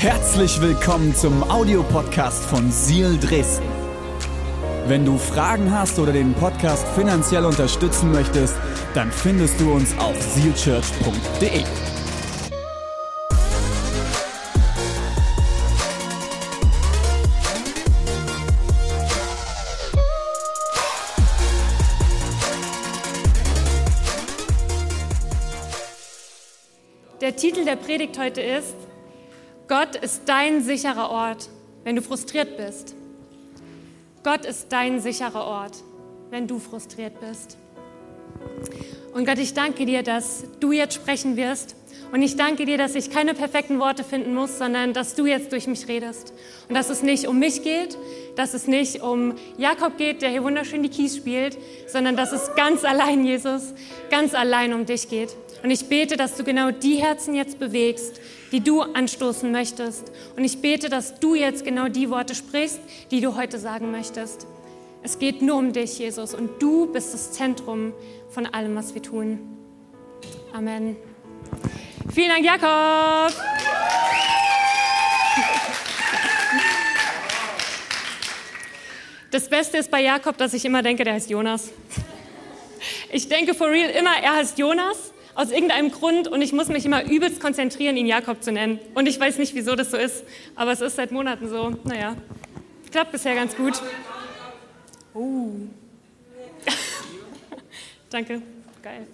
Herzlich 0.00 0.60
willkommen 0.60 1.12
zum 1.12 1.42
Audiopodcast 1.50 2.44
von 2.44 2.70
Seal 2.70 3.18
Dresden. 3.18 3.66
Wenn 4.86 5.04
du 5.04 5.18
Fragen 5.18 5.72
hast 5.72 5.98
oder 5.98 6.12
den 6.12 6.34
Podcast 6.34 6.86
finanziell 6.94 7.44
unterstützen 7.44 8.12
möchtest, 8.12 8.54
dann 8.94 9.10
findest 9.10 9.60
du 9.60 9.72
uns 9.72 9.98
auf 9.98 10.14
sealchurch.de. 10.22 11.64
Der 27.20 27.34
Titel 27.34 27.64
der 27.64 27.74
Predigt 27.74 28.16
heute 28.16 28.40
ist, 28.40 28.76
Gott 29.68 29.96
ist 29.96 30.22
dein 30.24 30.62
sicherer 30.62 31.10
Ort, 31.10 31.50
wenn 31.84 31.94
du 31.94 32.00
frustriert 32.00 32.56
bist. 32.56 32.94
Gott 34.24 34.46
ist 34.46 34.72
dein 34.72 35.00
sicherer 35.00 35.44
Ort, 35.44 35.82
wenn 36.30 36.46
du 36.46 36.58
frustriert 36.58 37.20
bist. 37.20 37.58
Und 39.12 39.26
Gott, 39.26 39.38
ich 39.38 39.52
danke 39.52 39.84
dir, 39.84 40.02
dass 40.02 40.44
du 40.60 40.72
jetzt 40.72 40.94
sprechen 40.94 41.36
wirst. 41.36 41.76
Und 42.12 42.22
ich 42.22 42.36
danke 42.36 42.64
dir, 42.64 42.78
dass 42.78 42.94
ich 42.94 43.10
keine 43.10 43.34
perfekten 43.34 43.78
Worte 43.78 44.04
finden 44.04 44.34
muss, 44.34 44.56
sondern 44.56 44.94
dass 44.94 45.14
du 45.14 45.26
jetzt 45.26 45.52
durch 45.52 45.66
mich 45.66 45.86
redest. 45.86 46.32
Und 46.68 46.74
dass 46.74 46.88
es 46.88 47.02
nicht 47.02 47.26
um 47.26 47.38
mich 47.38 47.62
geht, 47.62 47.98
dass 48.36 48.54
es 48.54 48.66
nicht 48.66 49.02
um 49.02 49.34
Jakob 49.58 49.98
geht, 49.98 50.22
der 50.22 50.30
hier 50.30 50.42
wunderschön 50.42 50.82
die 50.82 50.88
Kies 50.88 51.16
spielt, 51.16 51.58
sondern 51.86 52.16
dass 52.16 52.32
es 52.32 52.54
ganz 52.54 52.84
allein, 52.84 53.26
Jesus, 53.26 53.74
ganz 54.10 54.34
allein 54.34 54.72
um 54.72 54.86
dich 54.86 55.10
geht. 55.10 55.36
Und 55.62 55.70
ich 55.70 55.88
bete, 55.88 56.16
dass 56.16 56.36
du 56.36 56.44
genau 56.44 56.70
die 56.70 56.96
Herzen 56.96 57.34
jetzt 57.34 57.58
bewegst, 57.58 58.20
die 58.52 58.60
du 58.60 58.82
anstoßen 58.82 59.50
möchtest. 59.50 60.12
Und 60.36 60.44
ich 60.44 60.60
bete, 60.60 60.88
dass 60.88 61.18
du 61.18 61.34
jetzt 61.34 61.64
genau 61.64 61.88
die 61.88 62.10
Worte 62.10 62.34
sprichst, 62.34 62.80
die 63.10 63.20
du 63.20 63.36
heute 63.36 63.58
sagen 63.58 63.90
möchtest. 63.90 64.46
Es 65.02 65.18
geht 65.18 65.42
nur 65.42 65.56
um 65.56 65.72
dich, 65.72 65.98
Jesus, 65.98 66.34
und 66.34 66.62
du 66.62 66.86
bist 66.86 67.14
das 67.14 67.32
Zentrum 67.32 67.92
von 68.30 68.46
allem, 68.46 68.76
was 68.76 68.94
wir 68.94 69.02
tun. 69.02 69.38
Amen. 70.52 70.96
Vielen 72.12 72.28
Dank, 72.28 72.44
Jakob. 72.44 73.32
Das 79.30 79.48
Beste 79.48 79.76
ist 79.78 79.90
bei 79.90 80.02
Jakob, 80.02 80.36
dass 80.38 80.54
ich 80.54 80.64
immer 80.64 80.82
denke, 80.82 81.04
der 81.04 81.14
heißt 81.14 81.30
Jonas. 81.30 81.70
Ich 83.10 83.28
denke 83.28 83.54
for 83.54 83.68
real 83.68 83.90
immer, 83.90 84.16
er 84.22 84.36
heißt 84.36 84.58
Jonas 84.58 85.12
aus 85.38 85.52
irgendeinem 85.52 85.92
Grund 85.92 86.26
und 86.26 86.42
ich 86.42 86.52
muss 86.52 86.66
mich 86.66 86.84
immer 86.84 87.04
übelst 87.08 87.40
konzentrieren, 87.40 87.96
ihn 87.96 88.08
Jakob 88.08 88.42
zu 88.42 88.50
nennen. 88.50 88.80
Und 88.94 89.06
ich 89.06 89.20
weiß 89.20 89.38
nicht, 89.38 89.54
wieso 89.54 89.76
das 89.76 89.92
so 89.92 89.96
ist, 89.96 90.24
aber 90.56 90.72
es 90.72 90.80
ist 90.80 90.96
seit 90.96 91.12
Monaten 91.12 91.48
so. 91.48 91.76
Naja, 91.84 92.16
klappt 92.90 93.12
bisher 93.12 93.36
ganz 93.36 93.54
gut. 93.54 93.80
Oh. 95.14 95.50
Danke, 98.10 98.42
geil. 98.82 99.06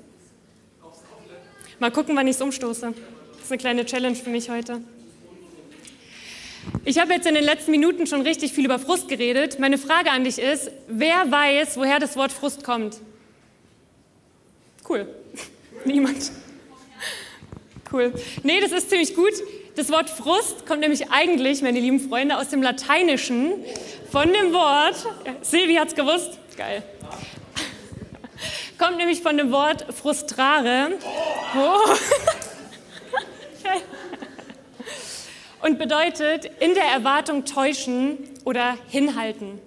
Mal 1.78 1.91
gucken, 1.91 2.17
wann 2.17 2.27
ich 2.27 2.36
es 2.36 2.41
umstoße. 2.41 2.95
Das 3.34 3.45
ist 3.45 3.52
eine 3.52 3.58
kleine 3.58 3.84
Challenge 3.84 4.17
für 4.17 4.30
mich 4.30 4.48
heute. 4.48 4.80
Ich 6.86 6.98
habe 6.98 7.12
jetzt 7.12 7.27
in 7.27 7.34
den 7.34 7.45
letzten 7.45 7.70
Minuten 7.70 8.06
schon 8.06 8.22
richtig 8.22 8.55
viel 8.55 8.64
über 8.64 8.78
Frust 8.78 9.08
geredet. 9.08 9.58
Meine 9.58 9.77
Frage 9.77 10.11
an 10.11 10.25
dich 10.25 10.39
ist, 10.39 10.70
wer 10.89 11.30
weiß, 11.30 11.77
woher 11.77 11.98
das 11.98 12.17
Wort 12.17 12.33
Frust 12.33 12.64
kommt? 12.64 12.97
Cool. 14.89 15.06
Niemand. 15.84 16.33
Cool. 17.92 18.12
Nee, 18.42 18.61
das 18.61 18.72
ist 18.72 18.91
ziemlich 18.91 19.14
gut. 19.14 19.33
Das 19.77 19.91
Wort 19.91 20.08
Frust 20.08 20.67
kommt 20.67 20.80
nämlich 20.80 21.11
eigentlich, 21.11 21.62
meine 21.62 21.80
lieben 21.80 22.00
Freunde, 22.00 22.39
aus 22.39 22.48
dem 22.48 22.62
Lateinischen 22.62 23.53
von 24.11 24.33
dem 24.33 24.52
Wort, 24.52 24.95
Silvi 25.42 25.78
es 25.84 25.95
gewusst, 25.95 26.39
geil, 26.56 26.83
kommt 28.79 28.98
nämlich 28.98 29.20
von 29.20 29.36
dem 29.36 29.51
Wort 29.51 29.86
frustrare. 29.92 30.92
Oh. 31.57 31.79
Und 35.67 35.79
bedeutet 35.79 36.51
in 36.61 36.74
der 36.74 36.85
Erwartung 36.85 37.45
täuschen 37.45 38.18
oder 38.45 38.77
hinhalten. 38.89 39.58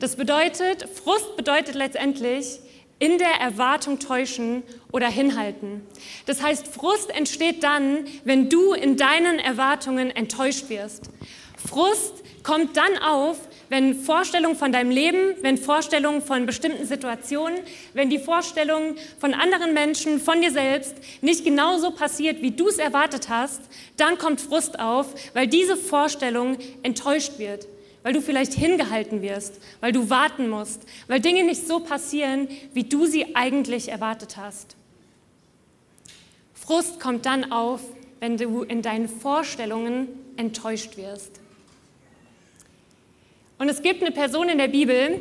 Das 0.00 0.16
bedeutet, 0.16 0.88
Frust 1.02 1.36
bedeutet 1.36 1.74
letztendlich 1.76 2.58
in 3.02 3.18
der 3.18 3.40
Erwartung 3.40 3.98
täuschen 3.98 4.62
oder 4.92 5.08
hinhalten. 5.08 5.84
Das 6.26 6.40
heißt, 6.40 6.68
Frust 6.68 7.10
entsteht 7.10 7.64
dann, 7.64 8.04
wenn 8.22 8.48
du 8.48 8.74
in 8.74 8.96
deinen 8.96 9.40
Erwartungen 9.40 10.12
enttäuscht 10.12 10.68
wirst. 10.68 11.10
Frust 11.56 12.22
kommt 12.44 12.76
dann 12.76 12.98
auf, 12.98 13.38
wenn 13.70 13.96
Vorstellungen 13.96 14.54
von 14.54 14.70
deinem 14.70 14.92
Leben, 14.92 15.34
wenn 15.40 15.58
Vorstellungen 15.58 16.22
von 16.22 16.46
bestimmten 16.46 16.86
Situationen, 16.86 17.58
wenn 17.92 18.08
die 18.08 18.20
Vorstellungen 18.20 18.96
von 19.18 19.34
anderen 19.34 19.74
Menschen, 19.74 20.20
von 20.20 20.40
dir 20.40 20.52
selbst 20.52 20.94
nicht 21.22 21.44
genauso 21.44 21.90
passiert, 21.90 22.40
wie 22.40 22.52
du 22.52 22.68
es 22.68 22.78
erwartet 22.78 23.28
hast, 23.28 23.62
dann 23.96 24.16
kommt 24.16 24.40
Frust 24.40 24.78
auf, 24.78 25.12
weil 25.34 25.48
diese 25.48 25.76
Vorstellung 25.76 26.56
enttäuscht 26.84 27.40
wird 27.40 27.66
weil 28.02 28.12
du 28.12 28.20
vielleicht 28.20 28.52
hingehalten 28.52 29.22
wirst, 29.22 29.60
weil 29.80 29.92
du 29.92 30.10
warten 30.10 30.48
musst, 30.48 30.82
weil 31.06 31.20
Dinge 31.20 31.44
nicht 31.44 31.66
so 31.66 31.80
passieren, 31.80 32.48
wie 32.72 32.84
du 32.84 33.06
sie 33.06 33.36
eigentlich 33.36 33.88
erwartet 33.88 34.36
hast. 34.36 34.76
Frust 36.54 37.00
kommt 37.00 37.26
dann 37.26 37.52
auf, 37.52 37.80
wenn 38.20 38.36
du 38.36 38.62
in 38.62 38.82
deinen 38.82 39.08
Vorstellungen 39.08 40.08
enttäuscht 40.36 40.96
wirst. 40.96 41.40
Und 43.58 43.68
es 43.68 43.82
gibt 43.82 44.02
eine 44.02 44.12
Person 44.12 44.48
in 44.48 44.58
der 44.58 44.68
Bibel, 44.68 45.20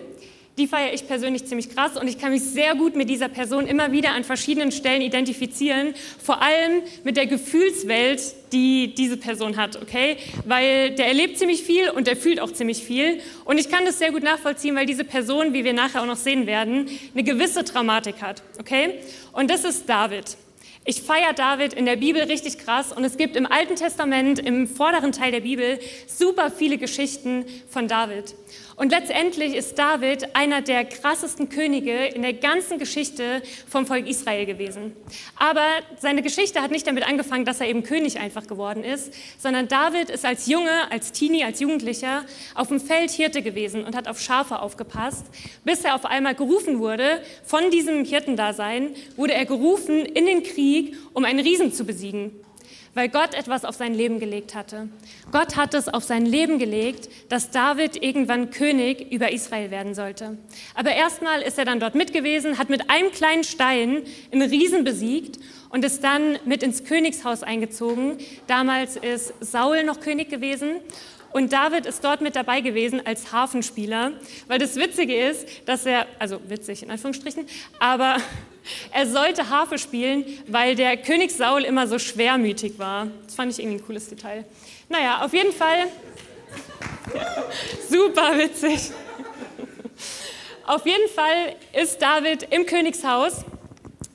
die 0.57 0.67
feiere 0.67 0.93
ich 0.93 1.07
persönlich 1.07 1.45
ziemlich 1.45 1.73
krass 1.73 1.97
und 1.97 2.07
ich 2.07 2.19
kann 2.19 2.31
mich 2.31 2.43
sehr 2.43 2.75
gut 2.75 2.95
mit 2.95 3.09
dieser 3.09 3.29
Person 3.29 3.67
immer 3.67 3.91
wieder 3.91 4.13
an 4.13 4.23
verschiedenen 4.23 4.71
Stellen 4.71 5.01
identifizieren, 5.01 5.93
vor 6.21 6.41
allem 6.41 6.83
mit 7.03 7.17
der 7.17 7.25
Gefühlswelt, 7.25 8.21
die 8.51 8.93
diese 8.93 9.17
Person 9.17 9.55
hat, 9.55 9.81
okay? 9.81 10.17
Weil 10.45 10.91
der 10.91 11.07
erlebt 11.07 11.37
ziemlich 11.37 11.63
viel 11.63 11.89
und 11.89 12.07
der 12.07 12.17
fühlt 12.17 12.39
auch 12.39 12.51
ziemlich 12.51 12.83
viel 12.83 13.21
und 13.45 13.57
ich 13.57 13.69
kann 13.69 13.85
das 13.85 13.99
sehr 13.99 14.11
gut 14.11 14.23
nachvollziehen, 14.23 14.75
weil 14.75 14.85
diese 14.85 15.05
Person, 15.05 15.53
wie 15.53 15.63
wir 15.63 15.73
nachher 15.73 16.01
auch 16.01 16.07
noch 16.07 16.17
sehen 16.17 16.47
werden, 16.47 16.87
eine 17.13 17.23
gewisse 17.23 17.63
Dramatik 17.63 18.21
hat, 18.21 18.43
okay? 18.59 18.95
Und 19.31 19.49
das 19.49 19.63
ist 19.63 19.87
David. 19.87 20.37
Ich 20.83 21.03
feiere 21.03 21.33
David 21.33 21.73
in 21.73 21.85
der 21.85 21.95
Bibel 21.95 22.23
richtig 22.23 22.57
krass 22.57 22.91
und 22.91 23.03
es 23.03 23.15
gibt 23.15 23.35
im 23.35 23.45
Alten 23.45 23.75
Testament, 23.75 24.39
im 24.39 24.67
vorderen 24.67 25.11
Teil 25.11 25.31
der 25.31 25.41
Bibel, 25.41 25.79
super 26.07 26.49
viele 26.49 26.79
Geschichten 26.79 27.45
von 27.69 27.87
David. 27.87 28.33
Und 28.81 28.91
letztendlich 28.91 29.53
ist 29.53 29.77
David 29.77 30.35
einer 30.35 30.61
der 30.61 30.85
krassesten 30.85 31.49
Könige 31.49 32.05
in 32.07 32.23
der 32.23 32.33
ganzen 32.33 32.79
Geschichte 32.79 33.43
vom 33.69 33.85
Volk 33.85 34.07
Israel 34.07 34.47
gewesen. 34.47 34.95
Aber 35.35 35.67
seine 35.99 36.23
Geschichte 36.23 36.63
hat 36.63 36.71
nicht 36.71 36.87
damit 36.87 37.07
angefangen, 37.07 37.45
dass 37.45 37.61
er 37.61 37.67
eben 37.67 37.83
König 37.83 38.19
einfach 38.19 38.47
geworden 38.47 38.83
ist, 38.83 39.13
sondern 39.37 39.67
David 39.67 40.09
ist 40.09 40.25
als 40.25 40.47
Junge, 40.47 40.91
als 40.91 41.11
Teenie, 41.11 41.43
als 41.43 41.59
Jugendlicher 41.59 42.25
auf 42.55 42.69
dem 42.69 42.79
Feld 42.79 43.11
Hirte 43.11 43.43
gewesen 43.43 43.83
und 43.83 43.95
hat 43.95 44.07
auf 44.07 44.19
Schafe 44.19 44.59
aufgepasst, 44.59 45.27
bis 45.63 45.83
er 45.83 45.93
auf 45.93 46.05
einmal 46.05 46.33
gerufen 46.33 46.79
wurde, 46.79 47.21
von 47.43 47.69
diesem 47.69 48.03
Hirtendasein 48.03 48.95
wurde 49.15 49.35
er 49.35 49.45
gerufen 49.45 50.07
in 50.07 50.25
den 50.25 50.41
Krieg, 50.41 50.97
um 51.13 51.23
einen 51.23 51.41
Riesen 51.41 51.71
zu 51.71 51.85
besiegen 51.85 52.31
weil 52.93 53.09
Gott 53.09 53.33
etwas 53.33 53.65
auf 53.65 53.75
sein 53.75 53.93
Leben 53.93 54.19
gelegt 54.19 54.55
hatte. 54.55 54.89
Gott 55.31 55.55
hat 55.55 55.73
es 55.73 55.87
auf 55.87 56.03
sein 56.03 56.25
Leben 56.25 56.59
gelegt, 56.59 57.09
dass 57.29 57.51
David 57.51 58.01
irgendwann 58.01 58.49
König 58.49 59.11
über 59.11 59.31
Israel 59.31 59.71
werden 59.71 59.93
sollte. 59.93 60.37
Aber 60.75 60.91
erstmal 60.93 61.41
ist 61.41 61.57
er 61.57 61.65
dann 61.65 61.79
dort 61.79 61.95
mit 61.95 62.13
gewesen, 62.13 62.57
hat 62.57 62.69
mit 62.69 62.89
einem 62.89 63.11
kleinen 63.11 63.43
Stein 63.43 64.03
einen 64.31 64.49
Riesen 64.49 64.83
besiegt 64.83 65.39
und 65.69 65.85
ist 65.85 66.03
dann 66.03 66.37
mit 66.45 66.63
ins 66.63 66.83
Königshaus 66.83 67.43
eingezogen. 67.43 68.17
Damals 68.47 68.97
ist 68.97 69.33
Saul 69.39 69.83
noch 69.83 70.01
König 70.01 70.29
gewesen 70.29 70.81
und 71.33 71.53
David 71.53 71.85
ist 71.85 72.03
dort 72.03 72.21
mit 72.21 72.35
dabei 72.35 72.61
gewesen 72.61 73.05
als 73.05 73.31
Hafenspieler, 73.31 74.11
weil 74.47 74.59
das 74.59 74.75
Witzige 74.75 75.15
ist, 75.15 75.47
dass 75.65 75.85
er, 75.85 76.05
also 76.19 76.39
witzig 76.47 76.83
in 76.83 76.91
Anführungsstrichen, 76.91 77.45
aber 77.79 78.17
er 78.91 79.07
sollte 79.07 79.49
Harfe 79.49 79.77
spielen, 79.77 80.25
weil 80.47 80.75
der 80.75 80.97
König 80.97 81.31
Saul 81.31 81.63
immer 81.63 81.87
so 81.87 81.99
schwermütig 81.99 82.77
war. 82.79 83.07
Das 83.25 83.35
fand 83.35 83.51
ich 83.51 83.59
irgendwie 83.59 83.77
ein 83.81 83.85
cooles 83.85 84.09
Detail. 84.09 84.45
Naja, 84.89 85.23
auf 85.23 85.33
jeden 85.33 85.53
Fall 85.53 85.87
super 87.89 88.37
witzig. 88.37 88.91
Auf 90.65 90.85
jeden 90.85 91.09
Fall 91.09 91.55
ist 91.73 92.01
David 92.01 92.47
im 92.51 92.65
Königshaus 92.65 93.43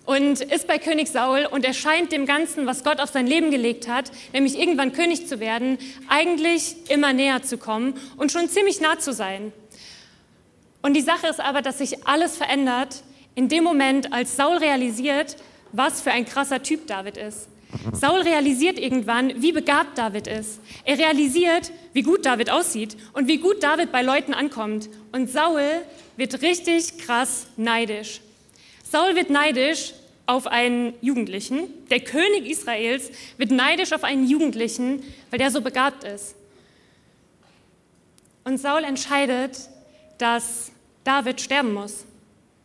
und 0.06 0.40
ist 0.40 0.66
bei 0.66 0.78
König 0.78 1.08
Saul 1.08 1.46
und 1.50 1.64
er 1.64 1.74
scheint 1.74 2.12
dem 2.12 2.26
Ganzen, 2.26 2.66
was 2.66 2.84
Gott 2.84 3.00
auf 3.00 3.10
sein 3.10 3.26
Leben 3.26 3.50
gelegt 3.50 3.88
hat, 3.88 4.10
nämlich 4.32 4.58
irgendwann 4.58 4.92
König 4.92 5.26
zu 5.26 5.40
werden, 5.40 5.78
eigentlich 6.08 6.76
immer 6.88 7.12
näher 7.12 7.42
zu 7.42 7.58
kommen 7.58 7.94
und 8.16 8.32
schon 8.32 8.48
ziemlich 8.48 8.80
nah 8.80 8.98
zu 8.98 9.12
sein. 9.12 9.52
Und 10.80 10.94
die 10.94 11.02
Sache 11.02 11.26
ist 11.26 11.40
aber, 11.40 11.60
dass 11.60 11.78
sich 11.78 12.06
alles 12.06 12.36
verändert 12.36 13.02
in 13.34 13.48
dem 13.48 13.64
Moment, 13.64 14.12
als 14.12 14.36
Saul 14.36 14.56
realisiert, 14.58 15.36
was 15.72 16.00
für 16.00 16.12
ein 16.12 16.24
krasser 16.24 16.62
Typ 16.62 16.86
David 16.86 17.16
ist. 17.16 17.48
Saul 17.92 18.20
realisiert 18.20 18.78
irgendwann, 18.78 19.42
wie 19.42 19.52
begabt 19.52 19.98
David 19.98 20.28
ist. 20.28 20.60
Er 20.84 20.98
realisiert, 20.98 21.72
wie 21.92 22.02
gut 22.02 22.24
David 22.24 22.50
aussieht 22.50 22.96
und 23.12 23.26
wie 23.26 23.38
gut 23.38 23.62
David 23.62 23.90
bei 23.90 24.02
Leuten 24.02 24.32
ankommt. 24.32 24.88
Und 25.12 25.28
Saul 25.28 25.62
wird 26.16 26.40
richtig 26.42 26.98
krass 26.98 27.48
neidisch. 27.56 28.20
Saul 28.90 29.16
wird 29.16 29.30
neidisch 29.30 29.94
auf 30.26 30.46
einen 30.46 30.94
Jugendlichen. 31.00 31.68
Der 31.88 32.00
König 32.00 32.48
Israels 32.48 33.10
wird 33.36 33.50
neidisch 33.50 33.92
auf 33.92 34.04
einen 34.04 34.28
Jugendlichen, 34.28 35.02
weil 35.30 35.38
der 35.38 35.50
so 35.50 35.60
begabt 35.60 36.04
ist. 36.04 36.34
Und 38.44 38.58
Saul 38.58 38.84
entscheidet, 38.84 39.58
dass 40.18 40.70
David 41.04 41.40
sterben 41.40 41.74
muss. 41.74 42.04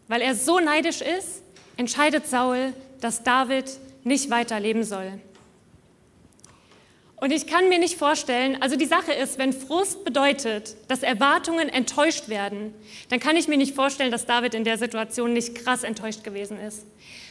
Weil 0.07 0.21
er 0.21 0.35
so 0.35 0.59
neidisch 0.59 1.01
ist, 1.01 1.41
entscheidet 1.77 2.27
Saul, 2.27 2.73
dass 3.00 3.23
David 3.23 3.65
nicht 4.03 4.29
weiterleben 4.29 4.83
soll. 4.83 5.19
Und 7.21 7.31
ich 7.31 7.45
kann 7.45 7.69
mir 7.69 7.77
nicht 7.77 8.00
vorstellen, 8.00 8.59
also 8.63 8.75
die 8.75 8.88
Sache 8.88 9.13
ist, 9.13 9.38
wenn 9.38 9.53
Frust 9.53 10.03
bedeutet, 10.03 10.75
dass 10.88 11.03
Erwartungen 11.03 11.69
enttäuscht 11.69 12.29
werden, 12.29 12.73
dann 13.09 13.19
kann 13.19 13.35
ich 13.35 13.47
mir 13.47 13.57
nicht 13.57 13.75
vorstellen, 13.75 14.12
dass 14.12 14.25
David 14.25 14.56
in 14.56 14.63
der 14.63 14.79
Situation 14.79 15.31
nicht 15.31 15.53
krass 15.53 15.83
enttäuscht 15.83 16.23
gewesen 16.23 16.59
ist. 16.59 16.83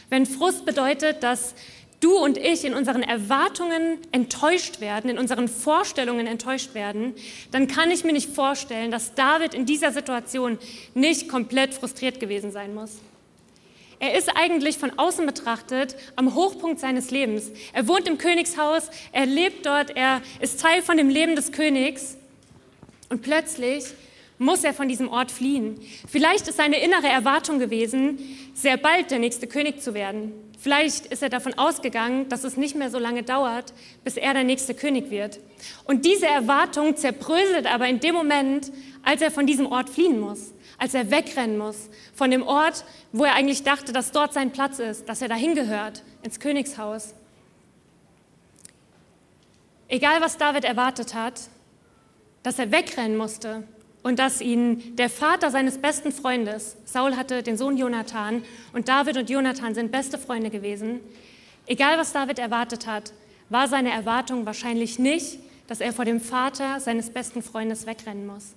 Wenn 0.09 0.25
Frust 0.25 0.65
bedeutet, 0.65 1.23
dass 1.23 1.55
du 1.99 2.17
und 2.17 2.37
ich 2.37 2.63
in 2.63 2.73
unseren 2.73 3.03
Erwartungen 3.03 3.97
enttäuscht 4.13 4.79
werden, 4.79 5.09
in 5.09 5.19
unseren 5.19 5.49
Vorstellungen 5.49 6.25
enttäuscht 6.25 6.73
werden, 6.73 7.13
dann 7.51 7.67
kann 7.67 7.91
ich 7.91 8.05
mir 8.05 8.13
nicht 8.13 8.33
vorstellen, 8.33 8.91
dass 8.91 9.13
David 9.13 9.53
in 9.53 9.65
dieser 9.65 9.91
Situation 9.91 10.57
nicht 10.93 11.27
komplett 11.27 11.73
frustriert 11.73 12.21
gewesen 12.21 12.53
sein 12.53 12.73
muss. 12.73 13.01
Er 14.01 14.17
ist 14.17 14.35
eigentlich 14.35 14.79
von 14.79 14.97
außen 14.97 15.27
betrachtet 15.27 15.95
am 16.15 16.33
Hochpunkt 16.33 16.79
seines 16.79 17.11
Lebens. 17.11 17.51
Er 17.71 17.87
wohnt 17.87 18.07
im 18.07 18.17
Königshaus, 18.17 18.89
er 19.11 19.27
lebt 19.27 19.67
dort, 19.67 19.95
er 19.95 20.23
ist 20.39 20.59
Teil 20.59 20.81
von 20.81 20.97
dem 20.97 21.07
Leben 21.07 21.35
des 21.35 21.51
Königs. 21.51 22.17
Und 23.09 23.21
plötzlich 23.21 23.83
muss 24.39 24.63
er 24.63 24.73
von 24.73 24.87
diesem 24.87 25.07
Ort 25.07 25.29
fliehen. 25.31 25.79
Vielleicht 26.07 26.47
ist 26.47 26.57
seine 26.57 26.83
innere 26.83 27.09
Erwartung 27.09 27.59
gewesen, 27.59 28.17
sehr 28.55 28.77
bald 28.77 29.11
der 29.11 29.19
nächste 29.19 29.45
König 29.45 29.83
zu 29.83 29.93
werden. 29.93 30.33
Vielleicht 30.57 31.05
ist 31.05 31.21
er 31.21 31.29
davon 31.29 31.53
ausgegangen, 31.53 32.27
dass 32.27 32.43
es 32.43 32.57
nicht 32.57 32.75
mehr 32.75 32.89
so 32.89 32.97
lange 32.97 33.21
dauert, 33.21 33.71
bis 34.03 34.17
er 34.17 34.33
der 34.33 34.43
nächste 34.43 34.73
König 34.73 35.11
wird. 35.11 35.39
Und 35.83 36.05
diese 36.05 36.25
Erwartung 36.25 36.95
zerbröselt 36.95 37.71
aber 37.71 37.87
in 37.87 37.99
dem 37.99 38.15
Moment, 38.15 38.71
als 39.03 39.21
er 39.21 39.29
von 39.29 39.45
diesem 39.45 39.67
Ort 39.67 39.91
fliehen 39.91 40.19
muss 40.19 40.53
als 40.81 40.95
er 40.95 41.11
wegrennen 41.11 41.59
muss 41.59 41.89
von 42.15 42.31
dem 42.31 42.41
Ort, 42.41 42.85
wo 43.11 43.23
er 43.23 43.35
eigentlich 43.35 43.61
dachte, 43.61 43.93
dass 43.93 44.11
dort 44.11 44.33
sein 44.33 44.49
Platz 44.51 44.79
ist, 44.79 45.07
dass 45.07 45.21
er 45.21 45.27
dahin 45.27 45.53
gehört, 45.53 46.01
ins 46.23 46.39
Königshaus. 46.39 47.13
Egal, 49.87 50.21
was 50.21 50.37
David 50.37 50.65
erwartet 50.65 51.13
hat, 51.13 51.39
dass 52.41 52.57
er 52.57 52.71
wegrennen 52.71 53.15
musste 53.15 53.61
und 54.01 54.17
dass 54.17 54.41
ihn 54.41 54.95
der 54.95 55.11
Vater 55.11 55.51
seines 55.51 55.77
besten 55.77 56.11
Freundes, 56.11 56.77
Saul 56.85 57.15
hatte 57.15 57.43
den 57.43 57.57
Sohn 57.57 57.77
Jonathan 57.77 58.43
und 58.73 58.89
David 58.89 59.17
und 59.17 59.29
Jonathan 59.29 59.75
sind 59.75 59.91
beste 59.91 60.17
Freunde 60.17 60.49
gewesen, 60.49 60.99
egal 61.67 61.99
was 61.99 62.11
David 62.11 62.39
erwartet 62.39 62.87
hat, 62.87 63.13
war 63.49 63.67
seine 63.67 63.91
Erwartung 63.91 64.47
wahrscheinlich 64.47 64.97
nicht, 64.97 65.37
dass 65.67 65.79
er 65.79 65.93
vor 65.93 66.05
dem 66.05 66.19
Vater 66.19 66.79
seines 66.79 67.11
besten 67.11 67.43
Freundes 67.43 67.85
wegrennen 67.85 68.25
muss. 68.25 68.55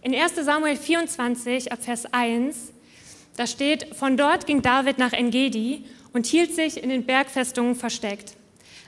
In 0.00 0.14
1 0.14 0.36
Samuel 0.36 0.76
24 0.76 1.72
ab 1.72 1.82
Vers 1.82 2.06
1, 2.12 2.72
da 3.36 3.48
steht, 3.48 3.96
von 3.96 4.16
dort 4.16 4.46
ging 4.46 4.62
David 4.62 4.98
nach 4.98 5.12
Engedi 5.12 5.84
und 6.12 6.26
hielt 6.26 6.54
sich 6.54 6.80
in 6.80 6.88
den 6.88 7.04
Bergfestungen 7.04 7.74
versteckt. 7.74 8.34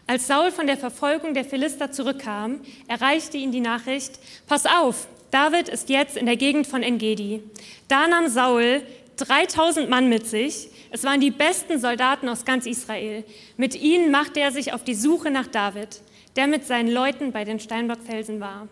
Als 0.07 0.29
Saul 0.29 0.53
von 0.53 0.69
der 0.69 0.77
Verfolgung 0.77 1.35
der 1.35 1.45
Philister 1.45 1.91
zurückkam, 1.91 2.61
erreichte 2.87 3.37
ihn 3.37 3.51
die 3.51 3.61
Nachricht, 3.61 4.21
pass 4.47 4.67
auf, 4.67 5.09
David 5.33 5.69
ist 5.69 5.89
jetzt 5.89 6.17
in 6.17 6.27
der 6.27 6.37
Gegend 6.37 6.67
von 6.67 6.83
Engedi. 6.83 7.43
Da 7.89 8.07
nahm 8.07 8.29
Saul 8.29 8.83
3000 9.17 9.91
Mann 9.91 10.09
mit 10.09 10.27
sich. 10.27 10.69
Es 10.91 11.05
waren 11.05 11.21
die 11.21 11.31
besten 11.31 11.79
Soldaten 11.79 12.29
aus 12.29 12.45
ganz 12.45 12.67
Israel. 12.67 13.25
Mit 13.57 13.75
ihnen 13.75 14.11
machte 14.11 14.41
er 14.41 14.53
sich 14.53 14.73
auf 14.73 14.85
die 14.85 14.95
Suche 14.95 15.31
nach 15.31 15.47
David, 15.49 16.03
der 16.37 16.47
mit 16.47 16.67
seinen 16.67 16.91
Leuten 16.91 17.33
bei 17.33 17.45
den 17.45 17.61
Steinbockfelsen 17.61 18.41
war. 18.41 18.69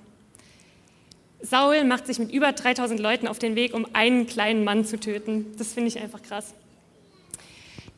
Saul 1.40 1.84
macht 1.84 2.06
sich 2.06 2.18
mit 2.18 2.32
über 2.32 2.52
3000 2.52 2.98
Leuten 2.98 3.28
auf 3.28 3.38
den 3.38 3.54
Weg, 3.54 3.74
um 3.74 3.86
einen 3.92 4.26
kleinen 4.26 4.64
Mann 4.64 4.84
zu 4.84 4.98
töten. 4.98 5.46
Das 5.56 5.72
finde 5.72 5.88
ich 5.88 5.98
einfach 6.00 6.22
krass. 6.22 6.54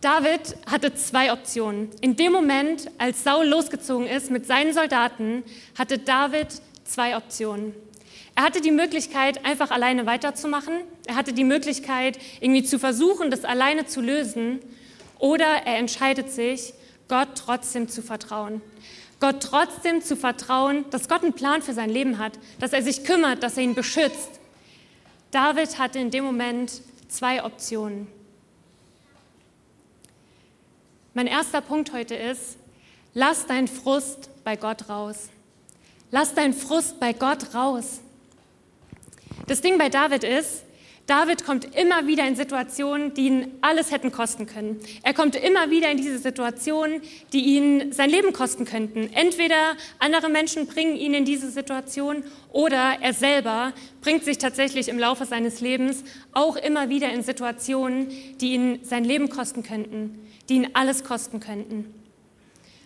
David 0.01 0.57
hatte 0.67 0.95
zwei 0.95 1.33
Optionen. 1.33 1.91
In 2.01 2.17
dem 2.17 2.33
Moment, 2.33 2.91
als 2.99 3.23
Saul 3.23 3.47
losgezogen 3.47 4.07
ist 4.07 4.31
mit 4.31 4.47
seinen 4.47 4.73
Soldaten, 4.73 5.43
hatte 5.77 5.99
David 5.99 6.49
zwei 6.85 7.17
Optionen. 7.17 7.75
Er 8.35 8.45
hatte 8.45 8.63
die 8.63 8.71
Möglichkeit, 8.71 9.45
einfach 9.45 9.71
alleine 9.71 10.07
weiterzumachen. 10.07 10.75
Er 11.07 11.17
hatte 11.17 11.33
die 11.33 11.45
Möglichkeit, 11.45 12.19
irgendwie 12.41 12.63
zu 12.63 12.79
versuchen, 12.79 13.31
das 13.31 13.45
alleine 13.45 13.87
zu 13.87 14.01
lösen. 14.01 14.61
Oder 15.19 15.45
er 15.45 15.77
entscheidet 15.77 16.31
sich, 16.31 16.73
Gott 17.09 17.29
trotzdem 17.35 17.89
zu 17.89 18.03
vertrauen. 18.03 18.63
Gott 19.21 19.43
trotzdem 19.43 20.03
zu 20.03 20.17
vertrauen, 20.17 20.85
dass 20.91 21.09
Gott 21.09 21.23
einen 21.23 21.35
Plan 21.35 21.63
für 21.63 21.75
sein 21.75 21.91
Leben 21.91 22.19
hat, 22.19 22.39
dass 22.59 22.73
er 22.73 22.83
sich 22.83 23.05
kümmert, 23.05 23.43
dass 23.43 23.57
er 23.57 23.65
ihn 23.65 23.75
beschützt. 23.75 24.41
David 25.31 25.79
hatte 25.79 25.99
in 25.99 26.11
dem 26.11 26.25
Moment 26.25 26.81
zwei 27.09 27.45
Optionen. 27.45 28.09
Mein 31.13 31.27
erster 31.27 31.61
Punkt 31.61 31.93
heute 31.93 32.15
ist, 32.15 32.57
lass 33.15 33.47
deinen 33.47 33.69
Frust 33.69 34.31
bei 34.43 34.57
Gott 34.57 34.89
raus. 34.89 35.29
Lass 36.11 36.35
deinen 36.35 36.55
Frust 36.55 36.99
bei 36.99 37.13
Gott 37.13 37.55
raus. 37.55 38.01
Das 39.47 39.61
Ding 39.61 39.79
bei 39.79 39.89
David 39.89 40.25
ist, 40.25 40.63
David 41.07 41.45
kommt 41.45 41.75
immer 41.77 42.07
wieder 42.07 42.27
in 42.27 42.37
Situationen, 42.37 43.15
die 43.15 43.27
ihn 43.27 43.53
alles 43.63 43.91
hätten 43.91 44.13
kosten 44.13 44.47
können. 44.47 44.79
Er 45.03 45.13
kommt 45.13 45.35
immer 45.35 45.71
wieder 45.71 45.91
in 45.91 45.97
diese 45.97 46.19
Situationen, 46.19 47.03
die 47.33 47.57
ihn 47.57 47.93
sein 47.93 48.11
Leben 48.11 48.33
kosten 48.33 48.65
könnten. 48.65 49.11
Entweder 49.13 49.77
andere 49.99 50.29
Menschen 50.29 50.67
bringen 50.67 50.95
ihn 50.95 51.15
in 51.15 51.25
diese 51.25 51.51
Situation 51.51 52.23
oder 52.53 52.99
er 53.01 53.13
selber 53.13 53.73
bringt 54.03 54.25
sich 54.25 54.39
tatsächlich 54.39 54.89
im 54.89 54.99
Laufe 54.99 55.27
seines 55.27 55.61
Lebens 55.61 56.05
auch 56.33 56.57
immer 56.57 56.89
wieder 56.89 57.13
in 57.13 57.23
Situationen, 57.23 58.09
die 58.41 58.53
ihn 58.53 58.79
sein 58.85 59.05
Leben 59.05 59.31
kosten 59.31 59.65
könnten, 59.65 60.29
die 60.49 60.55
ihn 60.55 60.69
alles 60.75 61.03
kosten 61.03 61.41
könnten. 61.41 61.93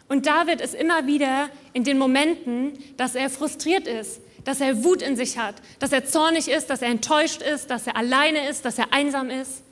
Und 0.09 0.27
David 0.27 0.61
ist 0.61 0.75
immer 0.75 1.07
wieder 1.07 1.49
in 1.73 1.85
den 1.85 1.99
Momenten, 1.99 2.73
dass 2.97 3.15
er 3.15 3.31
frustriert 3.31 3.87
ist, 3.87 4.21
dass 4.45 4.61
er 4.61 4.85
Wut 4.85 5.03
in 5.03 5.17
sich 5.17 5.39
hat, 5.39 5.57
dass 5.79 5.93
er 5.93 6.05
zornig 6.05 6.49
ist, 6.49 6.71
dass 6.71 6.83
er 6.83 6.89
enttäuscht 6.89 7.43
ist, 7.43 7.71
dass 7.71 7.87
er 7.87 7.97
alleine 7.97 8.49
ist, 8.49 8.65
dass 8.65 8.79
er 8.79 8.93
einsam 8.93 9.31
ist. 9.31 9.63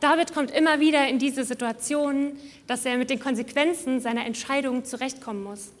David 0.00 0.32
kommt 0.32 0.50
immer 0.50 0.80
wieder 0.80 1.06
in 1.08 1.18
diese 1.18 1.44
Situation, 1.44 2.38
dass 2.66 2.86
er 2.86 2.96
mit 2.96 3.10
den 3.10 3.20
Konsequenzen 3.20 4.00
seiner 4.00 4.24
Entscheidungen 4.24 4.84
zurechtkommen 4.84 5.42
muss. 5.42 5.72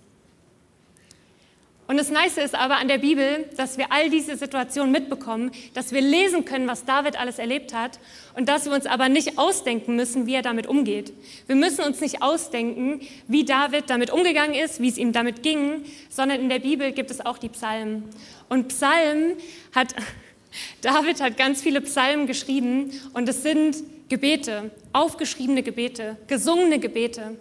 Und 1.90 1.96
das 1.96 2.08
Nice 2.08 2.36
ist 2.36 2.54
aber 2.54 2.76
an 2.76 2.86
der 2.86 2.98
Bibel, 2.98 3.46
dass 3.56 3.76
wir 3.76 3.90
all 3.90 4.10
diese 4.10 4.36
Situationen 4.36 4.92
mitbekommen, 4.92 5.50
dass 5.74 5.90
wir 5.90 6.00
lesen 6.00 6.44
können, 6.44 6.68
was 6.68 6.84
David 6.84 7.18
alles 7.18 7.40
erlebt 7.40 7.74
hat 7.74 7.98
und 8.36 8.48
dass 8.48 8.66
wir 8.66 8.72
uns 8.74 8.86
aber 8.86 9.08
nicht 9.08 9.38
ausdenken 9.38 9.96
müssen, 9.96 10.24
wie 10.24 10.34
er 10.34 10.42
damit 10.42 10.68
umgeht. 10.68 11.12
Wir 11.48 11.56
müssen 11.56 11.84
uns 11.84 12.00
nicht 12.00 12.22
ausdenken, 12.22 13.00
wie 13.26 13.44
David 13.44 13.90
damit 13.90 14.12
umgegangen 14.12 14.54
ist, 14.54 14.80
wie 14.80 14.88
es 14.88 14.98
ihm 14.98 15.12
damit 15.12 15.42
ging, 15.42 15.84
sondern 16.08 16.38
in 16.38 16.48
der 16.48 16.60
Bibel 16.60 16.92
gibt 16.92 17.10
es 17.10 17.26
auch 17.26 17.38
die 17.38 17.48
Psalmen. 17.48 18.04
Und 18.48 18.68
Psalmen 18.68 19.32
hat, 19.74 19.92
David 20.82 21.20
hat 21.20 21.36
ganz 21.36 21.60
viele 21.60 21.80
Psalmen 21.80 22.28
geschrieben 22.28 22.92
und 23.14 23.28
es 23.28 23.42
sind 23.42 23.78
Gebete, 24.08 24.70
aufgeschriebene 24.92 25.64
Gebete, 25.64 26.18
gesungene 26.28 26.78
Gebete. 26.78 27.36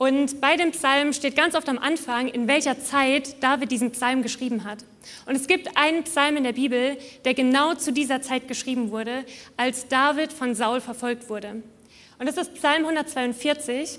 Und 0.00 0.40
bei 0.40 0.56
dem 0.56 0.70
Psalm 0.70 1.12
steht 1.12 1.36
ganz 1.36 1.54
oft 1.54 1.68
am 1.68 1.76
Anfang, 1.76 2.28
in 2.28 2.48
welcher 2.48 2.80
Zeit 2.82 3.42
David 3.42 3.70
diesen 3.70 3.90
Psalm 3.90 4.22
geschrieben 4.22 4.64
hat. 4.64 4.78
Und 5.26 5.36
es 5.36 5.46
gibt 5.46 5.76
einen 5.76 6.04
Psalm 6.04 6.38
in 6.38 6.44
der 6.44 6.54
Bibel, 6.54 6.96
der 7.26 7.34
genau 7.34 7.74
zu 7.74 7.92
dieser 7.92 8.22
Zeit 8.22 8.48
geschrieben 8.48 8.92
wurde, 8.92 9.26
als 9.58 9.88
David 9.88 10.32
von 10.32 10.54
Saul 10.54 10.80
verfolgt 10.80 11.28
wurde. 11.28 11.62
Und 12.18 12.26
das 12.26 12.38
ist 12.38 12.54
Psalm 12.54 12.86
142, 12.86 13.98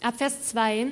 ab 0.00 0.14
Vers 0.18 0.48
2. 0.48 0.88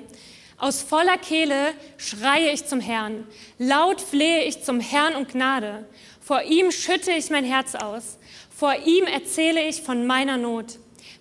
Aus 0.59 0.81
voller 0.81 1.19
Kehle 1.19 1.73
schreie 1.97 2.53
ich 2.53 2.67
zum 2.67 2.79
Herrn, 2.79 3.27
laut 3.59 4.01
flehe 4.01 4.45
ich 4.45 4.63
zum 4.63 4.79
Herrn 4.79 5.17
um 5.17 5.27
Gnade. 5.27 5.89
Vor 6.21 6.43
ihm 6.43 6.71
schütte 6.71 7.11
ich 7.11 7.31
mein 7.31 7.45
Herz 7.45 7.75
aus, 7.75 8.17
vor 8.57 8.77
ihm 8.87 9.07
erzähle 9.07 9.67
ich 9.67 9.83
von 9.83 10.07
meiner 10.07 10.37
Not. 10.37 10.79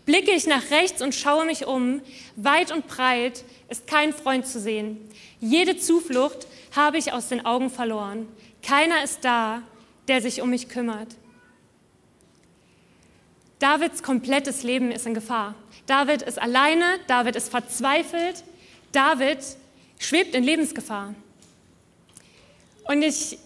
Blicke 0.09 0.31
ich 0.31 0.47
nach 0.47 0.71
rechts 0.71 1.03
und 1.03 1.13
schaue 1.13 1.45
mich 1.45 1.67
um, 1.67 2.01
weit 2.35 2.71
und 2.71 2.87
breit 2.87 3.43
ist 3.69 3.85
kein 3.85 4.11
Freund 4.11 4.47
zu 4.47 4.59
sehen. 4.59 4.97
Jede 5.39 5.77
Zuflucht 5.77 6.47
habe 6.75 6.97
ich 6.97 7.13
aus 7.13 7.27
den 7.27 7.45
Augen 7.45 7.69
verloren. 7.69 8.27
Keiner 8.63 9.03
ist 9.03 9.23
da, 9.23 9.61
der 10.07 10.23
sich 10.23 10.41
um 10.41 10.49
mich 10.49 10.67
kümmert. 10.67 11.09
Davids 13.59 14.01
komplettes 14.01 14.63
Leben 14.63 14.91
ist 14.91 15.05
in 15.05 15.13
Gefahr. 15.13 15.53
David 15.85 16.23
ist 16.23 16.41
alleine, 16.41 16.85
David 17.05 17.35
ist 17.35 17.49
verzweifelt, 17.49 18.43
David 18.91 19.37
schwebt 19.99 20.33
in 20.33 20.43
Lebensgefahr. 20.43 21.13
Und 22.85 23.03
ich, 23.03 23.37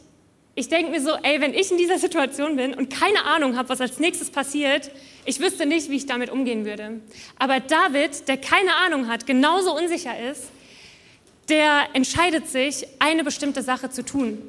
ich 0.55 0.69
denke 0.69 0.91
mir 0.91 1.01
so, 1.01 1.11
ey, 1.23 1.41
wenn 1.41 1.53
ich 1.53 1.71
in 1.71 1.77
dieser 1.77 1.99
Situation 1.99 2.55
bin 2.55 2.73
und 2.73 2.89
keine 2.89 3.25
Ahnung 3.25 3.57
habe, 3.57 3.67
was 3.67 3.81
als 3.81 3.99
nächstes 3.99 4.29
passiert, 4.29 4.91
ich 5.25 5.39
wüsste 5.39 5.65
nicht, 5.65 5.89
wie 5.89 5.97
ich 5.97 6.05
damit 6.05 6.29
umgehen 6.29 6.65
würde. 6.65 7.01
Aber 7.39 7.59
David, 7.59 8.27
der 8.27 8.37
keine 8.37 8.75
Ahnung 8.75 9.07
hat, 9.07 9.25
genauso 9.25 9.75
unsicher 9.75 10.17
ist, 10.31 10.43
der 11.49 11.87
entscheidet 11.93 12.47
sich, 12.47 12.87
eine 12.99 13.23
bestimmte 13.23 13.61
Sache 13.61 13.89
zu 13.89 14.03
tun. 14.03 14.41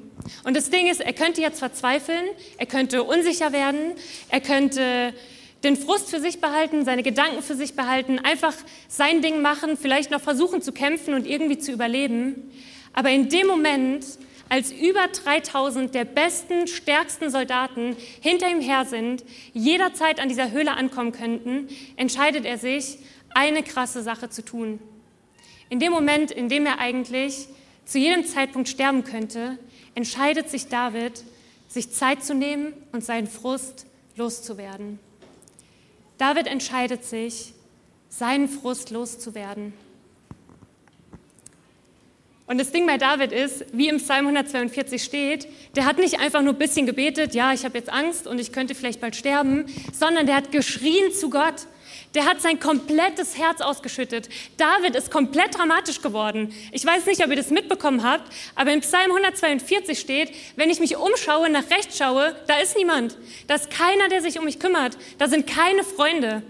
Und 0.45 0.57
das 0.57 0.71
Ding 0.71 0.87
ist, 0.87 1.00
er 1.00 1.12
könnte 1.12 1.40
jetzt 1.40 1.59
verzweifeln, 1.59 2.25
er 2.57 2.66
könnte 2.66 3.02
unsicher 3.02 3.52
werden, 3.52 3.93
er 4.28 4.40
könnte 4.40 5.12
den 5.64 5.76
Frust 5.76 6.11
für 6.11 6.21
sich 6.21 6.40
behalten, 6.40 6.85
seine 6.85 7.02
Gedanken 7.02 7.43
für 7.43 7.54
sich 7.54 7.75
behalten, 7.75 8.19
einfach 8.19 8.54
sein 8.87 9.23
Ding 9.23 9.40
machen, 9.40 9.76
vielleicht 9.76 10.11
noch 10.11 10.21
versuchen 10.21 10.62
zu 10.62 10.73
kämpfen 10.73 11.14
und 11.14 11.26
irgendwie 11.26 11.59
zu 11.59 11.73
überleben. 11.73 12.50
Aber 12.93 13.11
in 13.11 13.28
dem 13.28 13.47
Moment, 13.47 14.04
als 14.54 14.70
über 14.70 15.08
3000 15.08 15.92
der 15.96 16.04
besten, 16.04 16.68
stärksten 16.68 17.28
Soldaten 17.28 17.96
hinter 18.20 18.49
ihm 18.49 18.61
her 18.61 18.84
sind, 18.84 19.25
jederzeit 19.52 20.20
an 20.20 20.28
dieser 20.28 20.52
Höhle 20.52 20.76
ankommen 20.76 21.11
könnten, 21.11 21.66
entscheidet 21.96 22.44
er 22.44 22.56
sich, 22.56 22.99
eine 23.30 23.64
krasse 23.64 24.04
Sache 24.04 24.30
zu 24.30 24.44
tun. 24.44 24.78
In 25.70 25.80
dem 25.80 25.90
Moment, 25.90 26.30
in 26.30 26.49
dem 26.49 26.66
er 26.66 26.78
eigentlich 26.78 27.49
zu 27.84 27.99
jedem 27.99 28.25
Zeitpunkt 28.25 28.68
sterben 28.68 29.02
könnte, 29.02 29.58
entscheidet 29.96 30.49
sich 30.49 30.68
David, 30.68 31.25
sich 31.66 31.90
Zeit 31.90 32.23
zu 32.23 32.32
nehmen 32.32 32.75
und 32.92 33.04
seinen 33.04 33.26
Frust 33.26 33.87
loszuwerden. 34.14 35.00
David 36.16 36.46
entscheidet 36.46 37.04
sich, 37.04 37.54
seinen 38.08 38.49
Frust 38.49 38.92
loszuwerden. 38.92 39.73
Und 42.46 42.58
das 42.58 42.72
Ding 42.72 42.86
bei 42.86 42.98
David 42.98 43.32
ist, 43.32 43.64
wie 43.72 43.88
im 43.88 43.96
Psalm 43.96 44.26
142 44.26 45.02
steht, 45.02 45.48
der 45.76 45.86
hat 45.86 45.96
nicht 45.96 46.20
einfach 46.20 46.42
nur 46.42 46.52
ein 46.52 46.58
bisschen 46.58 46.84
gebetet, 46.84 47.34
ja, 47.34 47.54
ich 47.54 47.64
habe 47.64 47.78
jetzt 47.78 47.90
Angst 47.90 48.26
und 48.26 48.38
ich 48.38 48.52
könnte 48.52 48.74
vielleicht 48.74 49.00
bald 49.00 49.16
sterben, 49.16 49.64
sondern 49.92 50.26
der 50.26 50.36
hat 50.36 50.52
geschrien 50.52 51.10
zu 51.12 51.30
Gott. 51.30 51.66
Der 52.14 52.26
hat 52.26 52.42
sein 52.42 52.60
komplettes 52.60 53.38
Herz 53.38 53.60
ausgeschüttet. 53.60 54.28
David 54.56 54.94
ist 54.94 55.10
komplett 55.10 55.56
dramatisch 55.56 56.02
geworden. 56.02 56.52
Ich 56.70 56.84
weiß 56.84 57.06
nicht, 57.06 57.24
ob 57.24 57.30
ihr 57.30 57.36
das 57.36 57.50
mitbekommen 57.50 58.04
habt, 58.04 58.30
aber 58.54 58.72
im 58.72 58.80
Psalm 58.80 59.10
142 59.10 59.98
steht, 59.98 60.30
wenn 60.54 60.70
ich 60.70 60.80
mich 60.80 60.96
umschaue, 60.96 61.48
nach 61.50 61.68
rechts 61.70 61.96
schaue, 61.98 62.36
da 62.46 62.58
ist 62.58 62.76
niemand. 62.76 63.16
Da 63.46 63.54
ist 63.54 63.70
keiner, 63.70 64.08
der 64.10 64.20
sich 64.20 64.38
um 64.38 64.44
mich 64.44 64.60
kümmert. 64.60 64.98
Da 65.18 65.28
sind 65.28 65.46
keine 65.46 65.82
Freunde. 65.82 66.42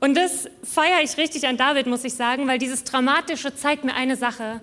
Und 0.00 0.16
das 0.16 0.48
feiere 0.62 1.02
ich 1.02 1.16
richtig 1.16 1.48
an 1.48 1.56
David, 1.56 1.86
muss 1.86 2.04
ich 2.04 2.14
sagen, 2.14 2.46
weil 2.46 2.58
dieses 2.58 2.84
Dramatische 2.84 3.56
zeigt 3.56 3.84
mir 3.84 3.94
eine 3.94 4.16
Sache. 4.16 4.60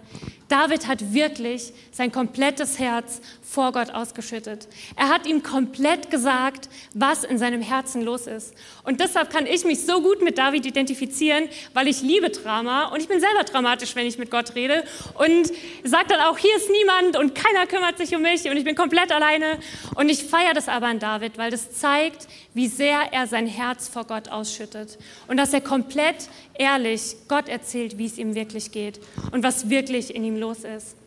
David 0.51 0.87
hat 0.87 1.13
wirklich 1.13 1.71
sein 1.93 2.11
komplettes 2.11 2.77
Herz 2.77 3.21
vor 3.51 3.73
Gott 3.73 3.89
ausgeschüttet. 3.89 4.69
Er 4.95 5.09
hat 5.09 5.27
ihm 5.27 5.43
komplett 5.43 6.09
gesagt, 6.09 6.69
was 6.93 7.25
in 7.25 7.37
seinem 7.37 7.61
Herzen 7.61 8.01
los 8.01 8.25
ist. 8.25 8.53
Und 8.83 9.01
deshalb 9.01 9.29
kann 9.29 9.45
ich 9.45 9.65
mich 9.65 9.85
so 9.85 10.01
gut 10.01 10.21
mit 10.21 10.37
David 10.37 10.65
identifizieren, 10.65 11.49
weil 11.73 11.89
ich 11.89 12.01
liebe 12.01 12.29
Drama 12.29 12.85
und 12.85 13.01
ich 13.01 13.09
bin 13.09 13.19
selber 13.19 13.43
dramatisch, 13.43 13.93
wenn 13.97 14.07
ich 14.07 14.17
mit 14.17 14.31
Gott 14.31 14.55
rede 14.55 14.85
und 15.15 15.51
sage 15.83 16.05
dann 16.07 16.21
auch, 16.21 16.37
hier 16.37 16.55
ist 16.55 16.69
niemand 16.69 17.17
und 17.17 17.35
keiner 17.35 17.67
kümmert 17.67 17.97
sich 17.97 18.15
um 18.15 18.21
mich 18.21 18.49
und 18.49 18.55
ich 18.55 18.63
bin 18.63 18.75
komplett 18.75 19.11
alleine. 19.11 19.59
Und 19.95 20.07
ich 20.07 20.23
feiere 20.23 20.53
das 20.53 20.69
aber 20.69 20.87
an 20.87 20.99
David, 20.99 21.37
weil 21.37 21.51
das 21.51 21.71
zeigt, 21.73 22.29
wie 22.53 22.67
sehr 22.67 23.11
er 23.11 23.27
sein 23.27 23.47
Herz 23.47 23.89
vor 23.89 24.05
Gott 24.05 24.29
ausschüttet 24.29 24.97
und 25.27 25.35
dass 25.35 25.51
er 25.51 25.59
komplett 25.59 26.29
ehrlich 26.53 27.17
Gott 27.27 27.49
erzählt, 27.49 27.97
wie 27.97 28.05
es 28.05 28.17
ihm 28.17 28.33
wirklich 28.33 28.71
geht 28.71 29.01
und 29.31 29.43
was 29.43 29.69
wirklich 29.69 30.15
in 30.15 30.23
ihm 30.23 30.37
los 30.37 30.59
ist. 30.59 31.00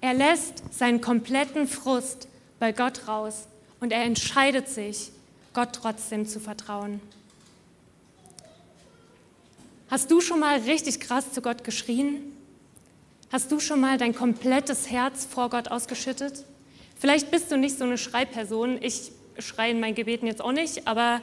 Er 0.00 0.14
lässt 0.14 0.62
seinen 0.72 1.00
kompletten 1.00 1.66
Frust 1.66 2.28
bei 2.58 2.72
Gott 2.72 3.08
raus 3.08 3.46
und 3.80 3.92
er 3.92 4.04
entscheidet 4.04 4.68
sich, 4.68 5.10
Gott 5.54 5.70
trotzdem 5.72 6.26
zu 6.26 6.40
vertrauen. 6.40 7.00
Hast 9.90 10.10
du 10.10 10.20
schon 10.20 10.40
mal 10.40 10.58
richtig 10.60 11.00
krass 11.00 11.32
zu 11.32 11.40
Gott 11.40 11.64
geschrien? 11.64 12.36
Hast 13.32 13.50
du 13.50 13.58
schon 13.58 13.80
mal 13.80 13.98
dein 13.98 14.14
komplettes 14.14 14.90
Herz 14.90 15.26
vor 15.26 15.50
Gott 15.50 15.68
ausgeschüttet? 15.68 16.44
Vielleicht 16.98 17.30
bist 17.30 17.50
du 17.50 17.56
nicht 17.56 17.78
so 17.78 17.84
eine 17.84 17.98
Schreiperson. 17.98 18.78
Ich 18.82 19.12
schreie 19.38 19.70
in 19.70 19.80
meinen 19.80 19.94
Gebeten 19.94 20.26
jetzt 20.26 20.42
auch 20.42 20.52
nicht, 20.52 20.86
aber 20.86 21.20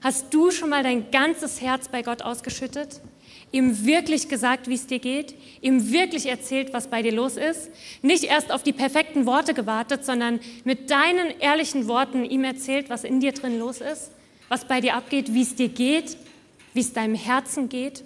hast 0.00 0.32
du 0.32 0.50
schon 0.50 0.70
mal 0.70 0.82
dein 0.82 1.10
ganzes 1.10 1.60
Herz 1.60 1.88
bei 1.88 2.02
Gott 2.02 2.22
ausgeschüttet? 2.22 3.00
Ihm 3.50 3.86
wirklich 3.86 4.28
gesagt, 4.28 4.68
wie 4.68 4.74
es 4.74 4.86
dir 4.86 4.98
geht, 4.98 5.34
ihm 5.60 5.90
wirklich 5.90 6.26
erzählt, 6.26 6.72
was 6.72 6.88
bei 6.88 7.02
dir 7.02 7.12
los 7.12 7.36
ist, 7.36 7.70
nicht 8.02 8.24
erst 8.24 8.52
auf 8.52 8.62
die 8.62 8.72
perfekten 8.72 9.26
Worte 9.26 9.54
gewartet, 9.54 10.04
sondern 10.04 10.40
mit 10.64 10.90
deinen 10.90 11.30
ehrlichen 11.40 11.88
Worten 11.88 12.24
ihm 12.24 12.44
erzählt, 12.44 12.90
was 12.90 13.04
in 13.04 13.20
dir 13.20 13.32
drin 13.32 13.58
los 13.58 13.80
ist, 13.80 14.10
was 14.48 14.66
bei 14.66 14.80
dir 14.80 14.94
abgeht, 14.94 15.32
wie 15.32 15.42
es 15.42 15.54
dir 15.54 15.68
geht, 15.68 16.16
wie 16.74 16.80
es 16.80 16.92
deinem 16.92 17.14
Herzen 17.14 17.68
geht. 17.68 18.04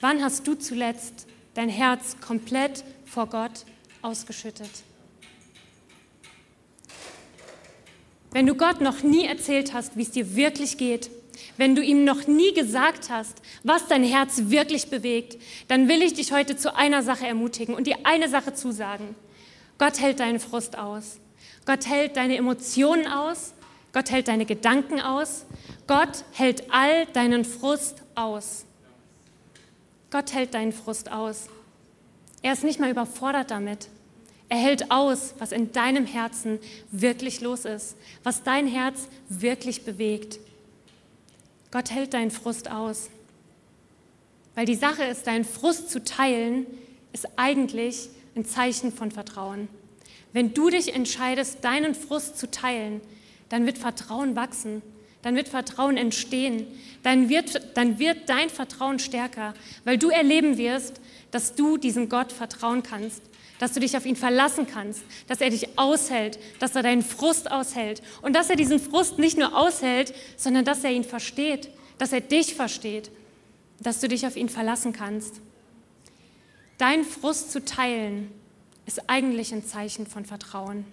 Wann 0.00 0.22
hast 0.22 0.46
du 0.46 0.54
zuletzt 0.54 1.26
dein 1.54 1.68
Herz 1.68 2.16
komplett 2.20 2.84
vor 3.04 3.26
Gott 3.26 3.64
ausgeschüttet? 4.02 4.70
Wenn 8.30 8.46
du 8.46 8.54
Gott 8.54 8.80
noch 8.80 9.02
nie 9.02 9.26
erzählt 9.26 9.74
hast, 9.74 9.96
wie 9.96 10.02
es 10.02 10.10
dir 10.10 10.34
wirklich 10.34 10.78
geht, 10.78 11.10
wenn 11.56 11.74
du 11.74 11.82
ihm 11.82 12.04
noch 12.04 12.26
nie 12.26 12.52
gesagt 12.54 13.10
hast, 13.10 13.42
was 13.62 13.86
dein 13.88 14.04
Herz 14.04 14.42
wirklich 14.46 14.88
bewegt, 14.88 15.40
dann 15.68 15.88
will 15.88 16.02
ich 16.02 16.14
dich 16.14 16.32
heute 16.32 16.56
zu 16.56 16.74
einer 16.74 17.02
Sache 17.02 17.26
ermutigen 17.26 17.74
und 17.74 17.86
dir 17.86 17.98
eine 18.04 18.28
Sache 18.28 18.54
zusagen. 18.54 19.14
Gott 19.78 20.00
hält 20.00 20.20
deinen 20.20 20.40
Frust 20.40 20.78
aus. 20.78 21.18
Gott 21.66 21.86
hält 21.86 22.16
deine 22.16 22.36
Emotionen 22.36 23.06
aus. 23.06 23.54
Gott 23.92 24.10
hält 24.10 24.28
deine 24.28 24.46
Gedanken 24.46 25.00
aus. 25.00 25.44
Gott 25.86 26.24
hält 26.32 26.72
all 26.72 27.06
deinen 27.06 27.44
Frust 27.44 28.02
aus. 28.14 28.64
Gott 30.10 30.32
hält 30.32 30.54
deinen 30.54 30.72
Frust 30.72 31.10
aus. 31.10 31.48
Er 32.42 32.52
ist 32.52 32.64
nicht 32.64 32.80
mal 32.80 32.90
überfordert 32.90 33.50
damit. 33.50 33.88
Er 34.48 34.58
hält 34.58 34.90
aus, 34.90 35.34
was 35.38 35.50
in 35.50 35.72
deinem 35.72 36.04
Herzen 36.04 36.58
wirklich 36.90 37.40
los 37.40 37.64
ist, 37.64 37.96
was 38.22 38.42
dein 38.42 38.66
Herz 38.66 39.08
wirklich 39.30 39.84
bewegt. 39.84 40.38
Gott 41.72 41.90
hält 41.90 42.14
deinen 42.14 42.30
Frust 42.30 42.70
aus. 42.70 43.10
Weil 44.54 44.66
die 44.66 44.76
Sache 44.76 45.04
ist, 45.04 45.26
deinen 45.26 45.46
Frust 45.46 45.90
zu 45.90 46.04
teilen, 46.04 46.66
ist 47.12 47.26
eigentlich 47.36 48.10
ein 48.36 48.44
Zeichen 48.44 48.92
von 48.92 49.10
Vertrauen. 49.10 49.68
Wenn 50.32 50.54
du 50.54 50.70
dich 50.70 50.94
entscheidest, 50.94 51.64
deinen 51.64 51.94
Frust 51.94 52.38
zu 52.38 52.50
teilen, 52.50 53.00
dann 53.48 53.66
wird 53.66 53.78
Vertrauen 53.78 54.36
wachsen, 54.36 54.82
dann 55.22 55.34
wird 55.34 55.48
Vertrauen 55.48 55.96
entstehen, 55.96 56.66
dann 57.02 57.28
wird, 57.28 57.76
dann 57.76 57.98
wird 57.98 58.28
dein 58.28 58.50
Vertrauen 58.50 58.98
stärker, 58.98 59.54
weil 59.84 59.98
du 59.98 60.10
erleben 60.10 60.58
wirst, 60.58 61.00
dass 61.30 61.54
du 61.54 61.78
diesem 61.78 62.08
Gott 62.08 62.32
vertrauen 62.32 62.82
kannst, 62.82 63.22
dass 63.62 63.74
du 63.74 63.78
dich 63.78 63.96
auf 63.96 64.06
ihn 64.06 64.16
verlassen 64.16 64.66
kannst, 64.66 65.04
dass 65.28 65.40
er 65.40 65.48
dich 65.48 65.78
aushält, 65.78 66.40
dass 66.58 66.74
er 66.74 66.82
deinen 66.82 67.02
Frust 67.02 67.48
aushält 67.48 68.02
und 68.20 68.34
dass 68.34 68.50
er 68.50 68.56
diesen 68.56 68.80
Frust 68.80 69.20
nicht 69.20 69.38
nur 69.38 69.56
aushält, 69.56 70.12
sondern 70.36 70.64
dass 70.64 70.82
er 70.82 70.90
ihn 70.90 71.04
versteht, 71.04 71.70
dass 71.96 72.12
er 72.12 72.22
dich 72.22 72.56
versteht, 72.56 73.12
dass 73.78 74.00
du 74.00 74.08
dich 74.08 74.26
auf 74.26 74.34
ihn 74.34 74.48
verlassen 74.48 74.92
kannst. 74.92 75.40
Dein 76.76 77.04
Frust 77.04 77.52
zu 77.52 77.64
teilen 77.64 78.32
ist 78.84 79.08
eigentlich 79.08 79.54
ein 79.54 79.64
Zeichen 79.64 80.08
von 80.08 80.24
Vertrauen. 80.24 80.84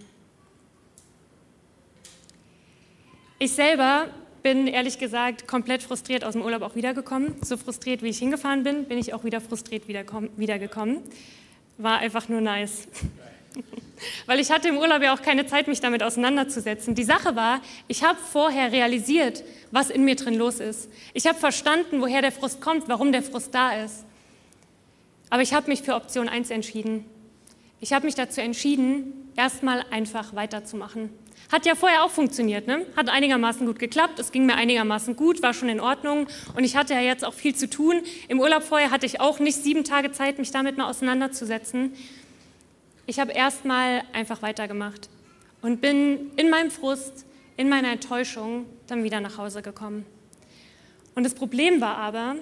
Ich 3.40 3.54
selber 3.54 4.10
bin 4.44 4.68
ehrlich 4.68 5.00
gesagt 5.00 5.48
komplett 5.48 5.82
frustriert 5.82 6.24
aus 6.24 6.34
dem 6.34 6.44
Urlaub 6.44 6.62
auch 6.62 6.76
wiedergekommen. 6.76 7.34
So 7.42 7.58
frustriert, 7.58 8.04
wie 8.04 8.10
ich 8.10 8.20
hingefahren 8.20 8.62
bin, 8.62 8.86
bin 8.86 9.00
ich 9.00 9.16
auch 9.16 9.24
wieder 9.24 9.42
frustriert 9.42 9.88
wiedergekommen 9.88 11.02
war 11.80 12.00
einfach 12.00 12.30
nur 12.30 12.42
nice. 12.42 12.88
Weil 14.26 14.40
ich 14.40 14.52
hatte 14.52 14.68
im 14.68 14.78
Urlaub 14.78 15.02
ja 15.02 15.14
auch 15.14 15.22
keine 15.22 15.46
Zeit, 15.48 15.68
mich 15.68 15.80
damit 15.80 16.04
auseinanderzusetzen. 16.04 16.94
Die 16.94 17.04
Sache 17.04 17.36
war, 17.36 17.62
ich 17.88 18.04
habe 18.04 18.20
vorher 18.20 18.72
realisiert, 18.72 19.44
was 19.72 19.90
in 19.90 20.06
mir 20.06 20.16
drin 20.16 20.36
los 20.36 20.60
ist. 20.60 20.90
Ich 21.14 21.26
habe 21.28 21.38
verstanden, 21.38 22.02
woher 22.02 22.22
der 22.22 22.32
Frust 22.32 22.62
kommt, 22.62 22.88
warum 22.88 23.12
der 23.12 23.24
Frust 23.24 23.54
da 23.54 23.84
ist. 23.84 24.06
Aber 25.30 25.42
ich 25.42 25.54
habe 25.54 25.70
mich 25.70 25.82
für 25.82 25.96
Option 25.96 26.30
1 26.30 26.50
entschieden. 26.50 27.06
Ich 27.82 27.94
habe 27.94 28.06
mich 28.06 28.16
dazu 28.16 28.42
entschieden, 28.42 29.29
erstmal 29.40 29.86
einfach 29.90 30.36
weiterzumachen. 30.36 31.10
Hat 31.50 31.66
ja 31.66 31.74
vorher 31.74 32.04
auch 32.04 32.12
funktioniert, 32.12 32.68
ne? 32.68 32.86
hat 32.98 33.10
einigermaßen 33.10 33.66
gut 33.66 33.80
geklappt, 33.80 34.20
es 34.20 34.34
ging 34.34 34.46
mir 34.46 34.56
einigermaßen 34.56 35.16
gut, 35.16 35.42
war 35.42 35.54
schon 35.54 35.70
in 35.70 35.80
Ordnung 35.80 36.28
und 36.56 36.66
ich 36.66 36.76
hatte 36.76 36.94
ja 36.94 37.00
jetzt 37.00 37.24
auch 37.24 37.34
viel 37.34 37.56
zu 37.56 37.70
tun. 37.70 38.02
Im 38.28 38.42
Urlaub 38.42 38.64
vorher 38.64 38.92
hatte 38.92 39.06
ich 39.06 39.22
auch 39.22 39.40
nicht 39.40 39.64
sieben 39.64 39.86
Tage 39.86 40.12
Zeit, 40.12 40.40
mich 40.40 40.52
damit 40.52 40.78
mal 40.78 40.90
auseinanderzusetzen. 40.90 41.94
Ich 43.06 43.18
habe 43.18 43.32
erstmal 43.32 44.04
einfach 44.12 44.42
weitergemacht 44.42 45.10
und 45.62 45.80
bin 45.80 46.32
in 46.36 46.50
meinem 46.50 46.70
Frust, 46.70 47.26
in 47.56 47.70
meiner 47.70 47.94
Enttäuschung 47.94 48.66
dann 48.88 49.06
wieder 49.06 49.22
nach 49.22 49.38
Hause 49.38 49.62
gekommen. 49.62 50.06
Und 51.16 51.24
das 51.24 51.34
Problem 51.34 51.80
war 51.80 51.96
aber, 51.96 52.36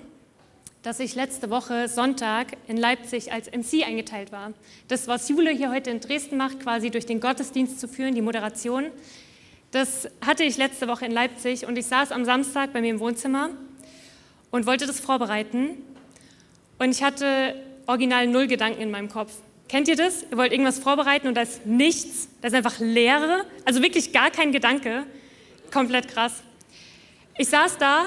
dass 0.88 1.02
ich 1.02 1.16
letzte 1.16 1.50
Woche 1.50 1.90
Sonntag 1.90 2.56
in 2.70 2.78
Leipzig 2.78 3.34
als 3.34 3.52
MC 3.52 3.86
eingeteilt 3.86 4.32
war. 4.32 4.54
Das, 4.88 5.10
was 5.10 5.28
Jule 5.28 5.52
hier 5.52 5.70
heute 5.70 5.90
in 5.90 6.00
Dresden 6.00 6.38
macht, 6.38 6.62
quasi 6.62 6.90
durch 6.90 7.06
den 7.06 7.20
Gottesdienst 7.20 7.82
zu 7.82 7.90
führen, 7.90 8.16
die 8.16 8.22
Moderation, 8.22 8.86
das 9.72 10.08
hatte 10.26 10.46
ich 10.46 10.56
letzte 10.56 10.88
Woche 10.88 11.06
in 11.06 11.12
Leipzig 11.12 11.66
und 11.66 11.78
ich 11.78 11.88
saß 11.88 12.14
am 12.14 12.24
Samstag 12.24 12.72
bei 12.72 12.80
mir 12.80 12.92
im 12.92 13.02
Wohnzimmer 13.02 13.50
und 14.50 14.66
wollte 14.66 14.88
das 14.88 15.02
vorbereiten. 15.02 15.72
Und 16.80 16.92
ich 16.92 17.04
hatte 17.04 17.62
original 17.86 18.26
null 18.26 18.48
Gedanken 18.48 18.82
in 18.82 18.90
meinem 18.90 19.10
Kopf. 19.10 19.34
Kennt 19.68 19.90
ihr 19.90 19.98
das? 19.98 20.24
Ihr 20.32 20.38
wollt 20.38 20.54
irgendwas 20.54 20.80
vorbereiten 20.80 21.28
und 21.28 21.36
da 21.36 21.42
ist 21.42 21.66
nichts, 21.66 22.30
da 22.42 22.48
ist 22.48 22.54
einfach 22.54 22.80
Leere, 22.80 23.44
also 23.66 23.84
wirklich 23.84 24.14
gar 24.14 24.32
kein 24.32 24.54
Gedanke. 24.54 25.04
Komplett 25.70 26.08
krass. 26.08 26.44
Ich 27.38 27.50
saß 27.50 27.78
da, 27.78 28.06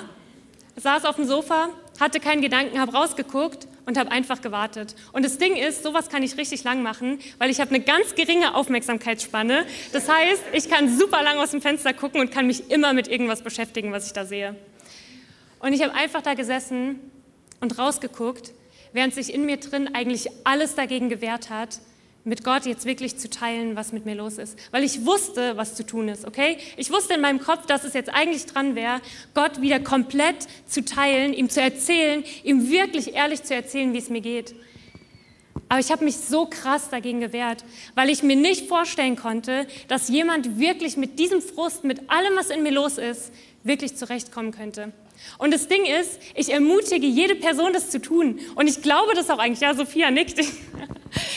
saß 0.77 1.05
auf 1.05 1.17
dem 1.17 1.27
Sofa 1.27 1.69
hatte 2.01 2.19
keinen 2.19 2.41
Gedanken, 2.41 2.81
habe 2.81 2.93
rausgeguckt 2.93 3.69
und 3.87 3.99
habe 3.99 4.11
einfach 4.11 4.41
gewartet. 4.41 4.97
Und 5.13 5.25
das 5.25 5.39
Ding 5.39 5.55
ist, 5.55 5.83
sowas 5.83 6.09
kann 6.09 6.23
ich 6.23 6.37
richtig 6.37 6.65
lang 6.65 6.83
machen, 6.83 7.21
weil 7.39 7.51
ich 7.51 7.61
habe 7.61 7.75
eine 7.75 7.85
ganz 7.85 8.15
geringe 8.15 8.55
Aufmerksamkeitsspanne. 8.55 9.67
Das 9.93 10.09
heißt, 10.09 10.43
ich 10.53 10.69
kann 10.69 10.97
super 10.99 11.23
lang 11.23 11.39
aus 11.39 11.51
dem 11.51 11.61
Fenster 11.61 11.93
gucken 11.93 12.21
und 12.21 12.33
kann 12.33 12.47
mich 12.47 12.71
immer 12.71 12.93
mit 12.93 13.09
irgendwas 13.09 13.43
beschäftigen, 13.43 13.93
was 13.93 14.07
ich 14.07 14.13
da 14.13 14.25
sehe. 14.25 14.57
Und 15.61 15.75
ich 15.75 15.83
habe 15.83 15.95
einfach 15.95 16.23
da 16.23 16.35
gesessen 16.35 16.99
und 17.61 17.79
rausgeguckt, 17.79 18.53
während 18.93 19.15
sich 19.15 19.33
in 19.33 19.45
mir 19.45 19.59
drin 19.59 19.95
eigentlich 19.95 20.29
alles 20.45 20.75
dagegen 20.75 21.11
gewehrt 21.11 21.51
hat, 21.51 21.81
mit 22.25 22.45
Gott 22.45 22.67
jetzt 22.67 22.85
wirklich 22.85 23.17
zu 23.17 23.31
teilen, 23.31 23.77
was 23.77 23.93
mit 23.93 24.05
mir 24.05 24.15
los 24.15 24.39
ist. 24.39 24.59
Weil 24.71 24.85
ich 24.85 25.07
wusste, 25.07 25.57
was 25.57 25.75
zu 25.75 25.85
tun 25.87 26.09
ist, 26.09 26.27
okay? 26.27 26.59
Ich 26.77 26.91
wusste 26.91 27.15
in 27.15 27.21
meinem 27.21 27.41
Kopf, 27.41 27.67
dass 27.67 27.85
es 27.85 27.95
jetzt 27.95 28.11
eigentlich 28.11 28.47
dran 28.47 28.75
wäre, 28.75 29.01
Gott 29.35 29.61
wieder 29.61 29.81
komplett 29.81 30.47
zu 30.67 30.85
teilen, 30.85 31.33
ihm 31.33 31.49
zu 31.49 31.61
erzählen, 31.61 32.23
ihm 32.45 32.71
wirklich 32.71 33.15
ehrlich 33.15 33.43
zu 33.43 33.55
erzählen, 33.55 33.93
wie 33.93 33.99
es 33.99 34.11
mir 34.11 34.21
geht. 34.21 34.55
Aber 35.69 35.79
ich 35.79 35.93
habe 35.93 36.05
mich 36.05 36.17
so 36.17 36.47
krass 36.47 36.91
dagegen 36.91 37.21
gewehrt, 37.21 37.65
weil 37.95 38.11
ich 38.11 38.25
mir 38.25 38.37
nicht 38.37 38.67
vorstellen 38.67 39.17
konnte, 39.17 39.67
dass 39.87 40.09
jemand 40.09 40.59
wirklich 40.59 40.97
mit 40.97 41.19
diesem 41.19 41.41
Frust, 41.41 41.85
mit 41.85 42.11
allem, 42.11 42.37
was 42.37 42.51
in 42.51 42.65
mir 42.65 42.73
los 42.73 42.99
ist, 42.99 43.33
wirklich 43.63 43.97
zurechtkommen 43.97 44.51
könnte. 44.51 44.93
Und 45.39 45.53
das 45.53 45.69
Ding 45.69 45.85
ist, 45.85 46.21
ich 46.35 46.53
ermutige 46.53 47.07
jede 47.07 47.35
Person, 47.35 47.73
das 47.73 47.91
zu 47.91 48.01
tun. 48.01 48.41
Und 48.55 48.69
ich 48.69 48.83
glaube 48.83 49.15
das 49.15 49.31
auch 49.31 49.39
eigentlich. 49.39 49.61
Ja, 49.61 49.75
Sophia 49.75 50.11
nickt. 50.11 50.41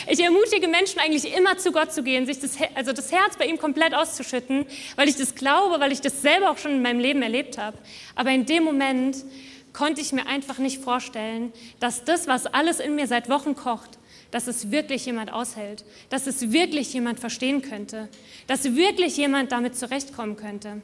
Ich 0.07 0.19
ermutige 0.19 0.67
Menschen 0.67 0.99
eigentlich 0.99 1.35
immer 1.35 1.57
zu 1.57 1.71
Gott 1.71 1.91
zu 1.91 2.03
gehen, 2.03 2.27
sich 2.27 2.39
das, 2.39 2.57
also 2.75 2.93
das 2.93 3.11
Herz 3.11 3.37
bei 3.37 3.45
ihm 3.45 3.57
komplett 3.57 3.95
auszuschütten, 3.95 4.67
weil 4.97 5.07
ich 5.07 5.15
das 5.15 5.33
glaube, 5.33 5.79
weil 5.79 5.91
ich 5.91 6.01
das 6.01 6.21
selber 6.21 6.51
auch 6.51 6.59
schon 6.59 6.73
in 6.73 6.81
meinem 6.83 6.99
Leben 6.99 7.23
erlebt 7.23 7.57
habe. 7.57 7.77
Aber 8.13 8.29
in 8.29 8.45
dem 8.45 8.63
Moment 8.63 9.17
konnte 9.71 10.01
ich 10.01 10.11
mir 10.13 10.27
einfach 10.27 10.59
nicht 10.59 10.81
vorstellen, 10.81 11.51
dass 11.79 12.03
das, 12.03 12.27
was 12.27 12.45
alles 12.45 12.79
in 12.79 12.95
mir 12.95 13.07
seit 13.07 13.29
Wochen 13.29 13.55
kocht, 13.55 13.97
dass 14.31 14.47
es 14.47 14.71
wirklich 14.71 15.05
jemand 15.05 15.33
aushält, 15.33 15.83
dass 16.09 16.27
es 16.27 16.51
wirklich 16.51 16.93
jemand 16.93 17.19
verstehen 17.19 17.61
könnte, 17.61 18.09
dass 18.47 18.75
wirklich 18.75 19.17
jemand 19.17 19.51
damit 19.51 19.75
zurechtkommen 19.75 20.35
könnte. 20.37 20.81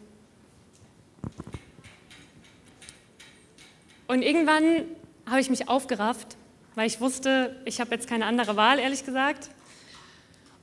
Und 4.09 4.21
irgendwann 4.21 4.83
habe 5.25 5.39
ich 5.39 5.49
mich 5.49 5.69
aufgerafft 5.69 6.35
weil 6.79 6.87
ich 6.87 7.01
wusste, 7.01 7.57
ich 7.65 7.81
habe 7.81 7.91
jetzt 7.91 8.07
keine 8.07 8.25
andere 8.25 8.55
Wahl, 8.55 8.79
ehrlich 8.79 9.05
gesagt. 9.05 9.49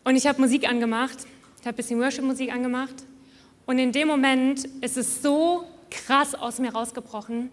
Und 0.02 0.16
ich 0.16 0.26
habe 0.26 0.40
Musik 0.40 0.66
angemacht, 0.66 1.18
ich 1.60 1.66
habe 1.66 1.74
ein 1.74 1.76
bisschen 1.76 2.00
Worship-Musik 2.00 2.50
angemacht. 2.50 2.94
Und 3.66 3.78
in 3.78 3.92
dem 3.92 4.08
Moment 4.08 4.64
ist 4.80 4.96
es 4.96 5.20
so 5.20 5.66
krass 5.90 6.34
aus 6.34 6.58
mir 6.58 6.72
rausgebrochen. 6.72 7.50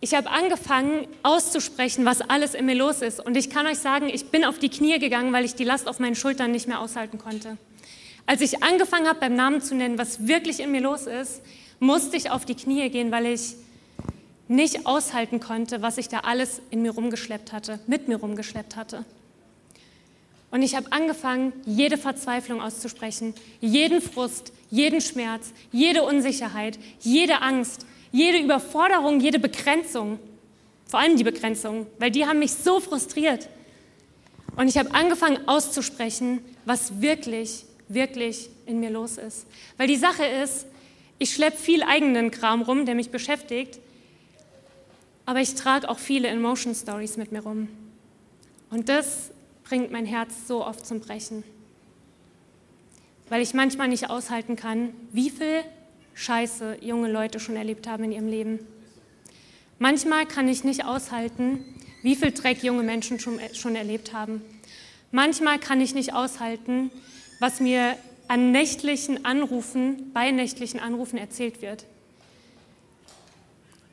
Ich 0.00 0.14
habe 0.14 0.28
angefangen 0.30 1.06
auszusprechen, 1.22 2.04
was 2.04 2.22
alles 2.22 2.54
in 2.54 2.66
mir 2.66 2.74
los 2.74 3.02
ist. 3.02 3.24
Und 3.24 3.36
ich 3.36 3.50
kann 3.50 3.68
euch 3.68 3.78
sagen, 3.78 4.08
ich 4.08 4.30
bin 4.30 4.44
auf 4.44 4.58
die 4.58 4.68
Knie 4.68 4.98
gegangen, 4.98 5.32
weil 5.32 5.44
ich 5.44 5.54
die 5.54 5.62
Last 5.62 5.86
auf 5.86 6.00
meinen 6.00 6.16
Schultern 6.16 6.50
nicht 6.50 6.66
mehr 6.66 6.80
aushalten 6.80 7.18
konnte. 7.18 7.56
Als 8.26 8.40
ich 8.40 8.64
angefangen 8.64 9.06
habe, 9.06 9.20
beim 9.20 9.36
Namen 9.36 9.60
zu 9.60 9.76
nennen, 9.76 9.96
was 9.96 10.26
wirklich 10.26 10.58
in 10.58 10.72
mir 10.72 10.80
los 10.80 11.06
ist, 11.06 11.40
musste 11.78 12.16
ich 12.16 12.30
auf 12.30 12.44
die 12.46 12.56
Knie 12.56 12.90
gehen, 12.90 13.12
weil 13.12 13.26
ich 13.26 13.54
nicht 14.48 14.86
aushalten 14.86 15.40
konnte, 15.40 15.82
was 15.82 15.98
ich 15.98 16.08
da 16.08 16.20
alles 16.20 16.60
in 16.70 16.82
mir 16.82 16.92
rumgeschleppt 16.92 17.52
hatte, 17.52 17.80
mit 17.86 18.08
mir 18.08 18.16
rumgeschleppt 18.16 18.76
hatte. 18.76 19.04
Und 20.50 20.62
ich 20.62 20.74
habe 20.76 20.92
angefangen, 20.92 21.52
jede 21.66 21.98
Verzweiflung 21.98 22.62
auszusprechen, 22.62 23.34
jeden 23.60 24.00
Frust, 24.00 24.52
jeden 24.70 25.00
Schmerz, 25.00 25.52
jede 25.72 26.04
Unsicherheit, 26.04 26.78
jede 27.00 27.42
Angst, 27.42 27.84
jede 28.12 28.38
Überforderung, 28.38 29.20
jede 29.20 29.38
Begrenzung. 29.38 30.18
Vor 30.86 31.00
allem 31.00 31.16
die 31.16 31.24
Begrenzung, 31.24 31.86
weil 31.98 32.10
die 32.10 32.26
haben 32.26 32.38
mich 32.38 32.52
so 32.52 32.80
frustriert. 32.80 33.48
Und 34.56 34.68
ich 34.68 34.78
habe 34.78 34.94
angefangen 34.94 35.46
auszusprechen, 35.48 36.40
was 36.64 37.02
wirklich, 37.02 37.64
wirklich 37.88 38.48
in 38.64 38.80
mir 38.80 38.90
los 38.90 39.18
ist. 39.18 39.46
Weil 39.76 39.88
die 39.88 39.96
Sache 39.96 40.24
ist, 40.24 40.66
ich 41.18 41.34
schleppe 41.34 41.56
viel 41.56 41.82
eigenen 41.82 42.30
Kram 42.30 42.62
rum, 42.62 42.86
der 42.86 42.94
mich 42.94 43.10
beschäftigt, 43.10 43.80
aber 45.26 45.40
ich 45.40 45.54
trage 45.54 45.88
auch 45.88 45.98
viele 45.98 46.28
Emotion 46.28 46.74
Stories 46.74 47.16
mit 47.16 47.32
mir 47.32 47.40
rum. 47.40 47.68
Und 48.70 48.88
das 48.88 49.32
bringt 49.64 49.90
mein 49.90 50.06
Herz 50.06 50.46
so 50.46 50.64
oft 50.64 50.86
zum 50.86 51.00
Brechen. 51.00 51.42
Weil 53.28 53.42
ich 53.42 53.52
manchmal 53.52 53.88
nicht 53.88 54.08
aushalten 54.08 54.54
kann, 54.54 54.94
wie 55.12 55.30
viel 55.30 55.62
Scheiße 56.14 56.78
junge 56.80 57.10
Leute 57.10 57.40
schon 57.40 57.56
erlebt 57.56 57.88
haben 57.88 58.04
in 58.04 58.12
ihrem 58.12 58.28
Leben. 58.28 58.60
Manchmal 59.78 60.24
kann 60.26 60.48
ich 60.48 60.64
nicht 60.64 60.84
aushalten, 60.84 61.64
wie 62.02 62.16
viel 62.16 62.30
Dreck 62.30 62.62
junge 62.62 62.84
Menschen 62.84 63.18
schon, 63.18 63.40
schon 63.52 63.74
erlebt 63.74 64.12
haben. 64.12 64.40
Manchmal 65.10 65.58
kann 65.58 65.80
ich 65.80 65.94
nicht 65.94 66.14
aushalten, 66.14 66.90
was 67.40 67.60
mir 67.60 67.96
an 68.28 68.52
nächtlichen 68.52 69.24
Anrufen, 69.24 70.12
bei 70.14 70.30
nächtlichen 70.30 70.80
Anrufen 70.80 71.18
erzählt 71.18 71.62
wird. 71.62 71.84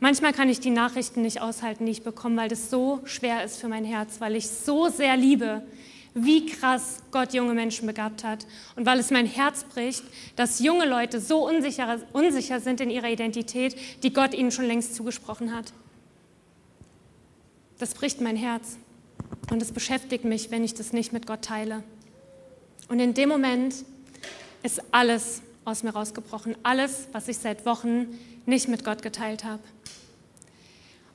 Manchmal 0.04 0.34
kann 0.34 0.50
ich 0.50 0.60
die 0.60 0.70
Nachrichten 0.70 1.22
nicht 1.22 1.40
aushalten, 1.40 1.86
die 1.86 1.94
ich 1.94 2.04
bekomme, 2.04 2.36
weil 2.36 2.50
das 2.50 2.70
so 2.70 3.00
schwer 3.06 3.42
ist 3.46 3.56
für 3.56 3.70
mein 3.70 3.86
Herz, 3.86 4.20
weil 4.20 4.36
ich 4.36 4.50
so 4.50 4.90
sehr 4.90 5.16
liebe, 5.16 5.62
wie 6.14 6.46
krass 6.46 6.98
Gott 7.12 7.34
junge 7.34 7.54
Menschen 7.54 7.88
begabt 7.88 8.26
hat 8.26 8.46
und 8.76 8.86
weil 8.86 9.00
es 9.00 9.12
mein 9.12 9.26
Herz 9.26 9.64
bricht, 9.64 10.04
dass 10.36 10.60
junge 10.60 10.84
Leute 10.86 11.22
so 11.22 11.48
unsicher, 11.48 12.02
unsicher 12.12 12.60
sind 12.60 12.82
in 12.82 12.90
ihrer 12.90 13.08
Identität, 13.08 13.78
die 14.04 14.12
Gott 14.12 14.34
ihnen 14.34 14.52
schon 14.52 14.66
längst 14.66 14.94
zugesprochen 14.94 15.56
hat. 15.56 15.72
Das 17.80 17.94
bricht 17.94 18.20
mein 18.20 18.36
Herz 18.36 18.76
und 19.52 19.62
es 19.62 19.72
beschäftigt 19.72 20.26
mich, 20.26 20.52
wenn 20.52 20.66
ich 20.66 20.74
das 20.74 20.92
nicht 20.92 21.14
mit 21.14 21.28
Gott 21.28 21.44
teile. 21.44 21.82
Und 22.90 23.00
in 23.00 23.14
dem 23.14 23.30
Moment 23.30 23.74
ist 24.64 24.82
alles 24.92 25.42
aus 25.66 25.84
mir 25.84 25.92
rausgebrochen, 25.92 26.56
alles, 26.64 27.08
was 27.12 27.28
ich 27.28 27.38
seit 27.38 27.66
Wochen 27.66 28.08
nicht 28.46 28.68
mit 28.68 28.84
Gott 28.84 29.02
geteilt 29.02 29.44
habe. 29.44 29.62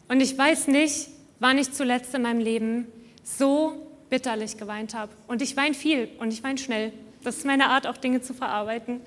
Und 0.08 0.20
ich 0.20 0.36
weiß 0.36 0.68
nicht, 0.68 1.08
wann 1.38 1.58
ich 1.58 1.72
zuletzt 1.72 2.14
in 2.14 2.22
meinem 2.22 2.40
Leben 2.40 2.86
so 3.22 3.86
bitterlich 4.10 4.56
geweint 4.56 4.94
habe. 4.94 5.12
Und 5.26 5.42
ich 5.42 5.56
weine 5.56 5.74
viel 5.74 6.08
und 6.18 6.32
ich 6.32 6.42
weine 6.42 6.58
schnell. 6.58 6.92
Das 7.22 7.36
ist 7.36 7.46
meine 7.46 7.68
Art, 7.68 7.86
auch 7.86 7.96
Dinge 7.96 8.22
zu 8.22 8.32
verarbeiten. 8.32 9.00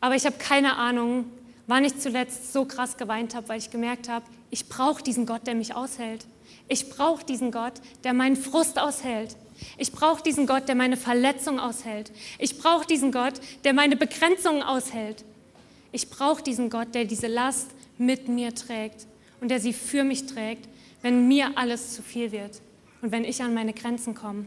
Aber 0.00 0.14
ich 0.14 0.24
habe 0.24 0.36
keine 0.38 0.76
Ahnung, 0.76 1.24
wann 1.66 1.84
ich 1.84 1.98
zuletzt 1.98 2.52
so 2.52 2.64
krass 2.64 2.96
geweint 2.96 3.34
habe, 3.34 3.48
weil 3.48 3.58
ich 3.58 3.70
gemerkt 3.70 4.08
habe, 4.08 4.24
ich 4.50 4.68
brauche 4.68 5.02
diesen 5.02 5.26
Gott, 5.26 5.46
der 5.46 5.54
mich 5.54 5.74
aushält. 5.74 6.26
Ich 6.68 6.90
brauche 6.90 7.24
diesen 7.24 7.50
Gott, 7.50 7.74
der 8.04 8.12
meinen 8.12 8.36
Frust 8.36 8.78
aushält. 8.78 9.36
Ich 9.76 9.92
brauche 9.92 10.22
diesen 10.22 10.46
Gott, 10.46 10.68
der 10.68 10.74
meine 10.74 10.96
Verletzung 10.96 11.58
aushält. 11.58 12.12
Ich 12.38 12.58
brauche 12.58 12.86
diesen 12.86 13.12
Gott, 13.12 13.34
der 13.64 13.72
meine 13.72 13.96
Begrenzungen 13.96 14.62
aushält. 14.62 15.24
Ich 15.92 16.10
brauche 16.10 16.42
diesen 16.42 16.70
Gott, 16.70 16.94
der 16.94 17.04
diese 17.04 17.26
Last 17.26 17.68
mit 17.96 18.28
mir 18.28 18.54
trägt 18.54 19.06
und 19.40 19.50
der 19.50 19.60
sie 19.60 19.72
für 19.72 20.04
mich 20.04 20.26
trägt, 20.26 20.68
wenn 21.02 21.28
mir 21.28 21.52
alles 21.56 21.94
zu 21.94 22.02
viel 22.02 22.32
wird 22.32 22.60
und 23.02 23.12
wenn 23.12 23.24
ich 23.24 23.42
an 23.42 23.54
meine 23.54 23.72
Grenzen 23.72 24.14
komme. 24.14 24.46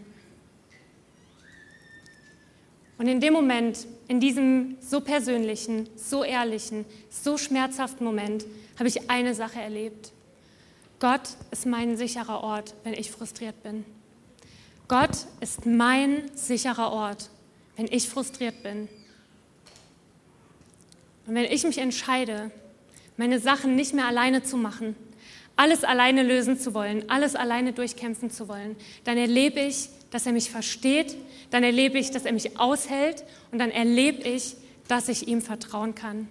Und 2.97 3.07
in 3.07 3.19
dem 3.19 3.33
Moment, 3.33 3.87
in 4.07 4.19
diesem 4.19 4.77
so 4.79 5.01
persönlichen, 5.01 5.89
so 5.95 6.23
ehrlichen, 6.23 6.85
so 7.09 7.37
schmerzhaften 7.37 8.05
Moment, 8.05 8.45
habe 8.77 8.87
ich 8.87 9.09
eine 9.09 9.33
Sache 9.33 9.59
erlebt. 9.59 10.11
Gott 10.99 11.21
ist 11.49 11.65
mein 11.65 11.97
sicherer 11.97 12.43
Ort, 12.43 12.75
wenn 12.83 12.93
ich 12.93 13.09
frustriert 13.09 13.63
bin. 13.63 13.85
Gott 14.91 15.25
ist 15.39 15.65
mein 15.65 16.29
sicherer 16.35 16.91
Ort, 16.91 17.29
wenn 17.77 17.87
ich 17.89 18.09
frustriert 18.09 18.61
bin. 18.61 18.89
Und 21.25 21.33
wenn 21.35 21.45
ich 21.45 21.63
mich 21.63 21.77
entscheide, 21.77 22.51
meine 23.15 23.39
Sachen 23.39 23.77
nicht 23.77 23.93
mehr 23.93 24.05
alleine 24.05 24.43
zu 24.43 24.57
machen, 24.57 24.97
alles 25.55 25.85
alleine 25.85 26.23
lösen 26.23 26.59
zu 26.59 26.73
wollen, 26.73 27.09
alles 27.09 27.37
alleine 27.37 27.71
durchkämpfen 27.71 28.31
zu 28.31 28.49
wollen, 28.49 28.75
dann 29.05 29.17
erlebe 29.17 29.61
ich, 29.61 29.87
dass 30.09 30.25
er 30.25 30.33
mich 30.33 30.51
versteht, 30.51 31.15
dann 31.51 31.63
erlebe 31.63 31.97
ich, 31.97 32.11
dass 32.11 32.25
er 32.25 32.33
mich 32.33 32.59
aushält 32.59 33.23
und 33.53 33.59
dann 33.59 33.71
erlebe 33.71 34.27
ich, 34.27 34.57
dass 34.89 35.07
ich 35.07 35.25
ihm 35.25 35.41
vertrauen 35.41 35.95
kann. 35.95 36.27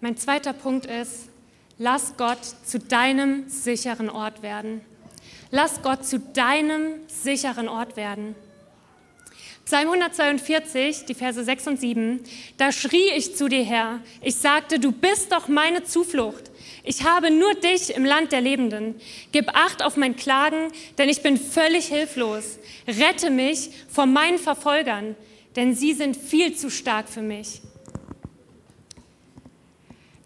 Mein 0.00 0.16
zweiter 0.16 0.54
Punkt 0.54 0.86
ist, 0.86 1.28
lass 1.76 2.16
Gott 2.16 2.42
zu 2.64 2.78
deinem 2.78 3.50
sicheren 3.50 4.08
Ort 4.08 4.42
werden. 4.42 4.80
Lass 5.54 5.82
Gott 5.82 6.06
zu 6.06 6.18
deinem 6.18 7.06
sicheren 7.08 7.68
Ort 7.68 7.98
werden. 7.98 8.34
Psalm 9.66 9.88
142, 9.88 11.04
die 11.04 11.14
Verse 11.14 11.44
6 11.44 11.66
und 11.66 11.78
7, 11.78 12.20
da 12.56 12.72
schrie 12.72 13.10
ich 13.14 13.36
zu 13.36 13.48
dir 13.48 13.62
her, 13.62 14.00
ich 14.22 14.36
sagte, 14.36 14.80
du 14.80 14.92
bist 14.92 15.30
doch 15.30 15.48
meine 15.48 15.84
Zuflucht. 15.84 16.50
Ich 16.84 17.04
habe 17.04 17.30
nur 17.30 17.52
dich 17.52 17.94
im 17.94 18.06
Land 18.06 18.32
der 18.32 18.40
Lebenden. 18.40 18.94
Gib 19.30 19.50
Acht 19.54 19.82
auf 19.82 19.98
mein 19.98 20.16
Klagen, 20.16 20.68
denn 20.96 21.10
ich 21.10 21.22
bin 21.22 21.36
völlig 21.36 21.84
hilflos. 21.84 22.58
Rette 22.88 23.28
mich 23.28 23.68
vor 23.90 24.06
meinen 24.06 24.38
Verfolgern, 24.38 25.16
denn 25.54 25.74
sie 25.74 25.92
sind 25.92 26.16
viel 26.16 26.56
zu 26.56 26.70
stark 26.70 27.10
für 27.10 27.22
mich. 27.22 27.60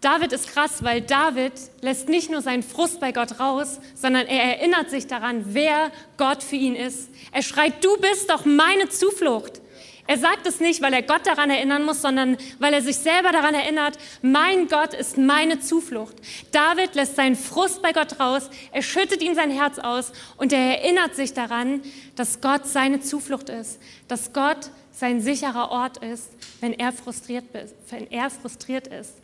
David 0.01 0.31
ist 0.31 0.49
krass, 0.49 0.83
weil 0.83 1.01
David 1.01 1.53
lässt 1.81 2.07
nicht 2.07 2.29
nur 2.29 2.41
seinen 2.41 2.61
Frust 2.61 2.99
bei 2.99 3.11
Gott 3.11 3.39
raus, 3.39 3.79
sondern 3.95 4.27
er 4.27 4.57
erinnert 4.57 4.91
sich 4.91 5.07
daran, 5.07 5.43
wer 5.47 5.91
Gott 6.17 6.43
für 6.43 6.55
ihn 6.55 6.75
ist. 6.75 7.09
Er 7.31 7.41
schreit, 7.41 7.83
du 7.83 7.97
bist 7.97 8.29
doch 8.29 8.45
meine 8.45 8.89
Zuflucht. 8.89 9.61
Er 10.09 10.17
sagt 10.17 10.47
es 10.47 10.61
nicht, 10.61 10.81
weil 10.81 10.93
er 10.93 11.01
Gott 11.01 11.27
daran 11.27 11.49
erinnern 11.49 11.83
muss, 11.83 12.01
sondern 12.01 12.37
weil 12.59 12.73
er 12.73 12.81
sich 12.81 12.95
selber 12.95 13.33
daran 13.33 13.53
erinnert, 13.53 13.97
mein 14.21 14.69
Gott 14.69 14.93
ist 14.93 15.17
meine 15.17 15.59
Zuflucht. 15.59 16.15
David 16.51 16.95
lässt 16.95 17.17
seinen 17.17 17.35
Frust 17.35 17.81
bei 17.81 17.91
Gott 17.91 18.17
raus, 18.17 18.49
er 18.71 18.81
schüttet 18.81 19.21
ihm 19.21 19.35
sein 19.35 19.51
Herz 19.51 19.79
aus 19.79 20.13
und 20.37 20.53
er 20.53 20.79
erinnert 20.79 21.15
sich 21.15 21.33
daran, 21.33 21.81
dass 22.15 22.39
Gott 22.39 22.65
seine 22.67 23.01
Zuflucht 23.01 23.49
ist, 23.49 23.79
dass 24.07 24.31
Gott 24.31 24.69
sein 24.93 25.19
sicherer 25.19 25.71
Ort 25.71 25.97
ist, 25.97 26.29
wenn 26.61 26.71
er 26.73 26.93
frustriert, 26.93 27.45
er 27.51 28.99
ist. 28.99 29.15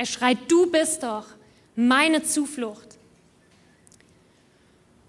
Er 0.00 0.06
schreit, 0.06 0.38
du 0.48 0.70
bist 0.70 1.02
doch 1.02 1.26
meine 1.76 2.22
Zuflucht. 2.22 2.96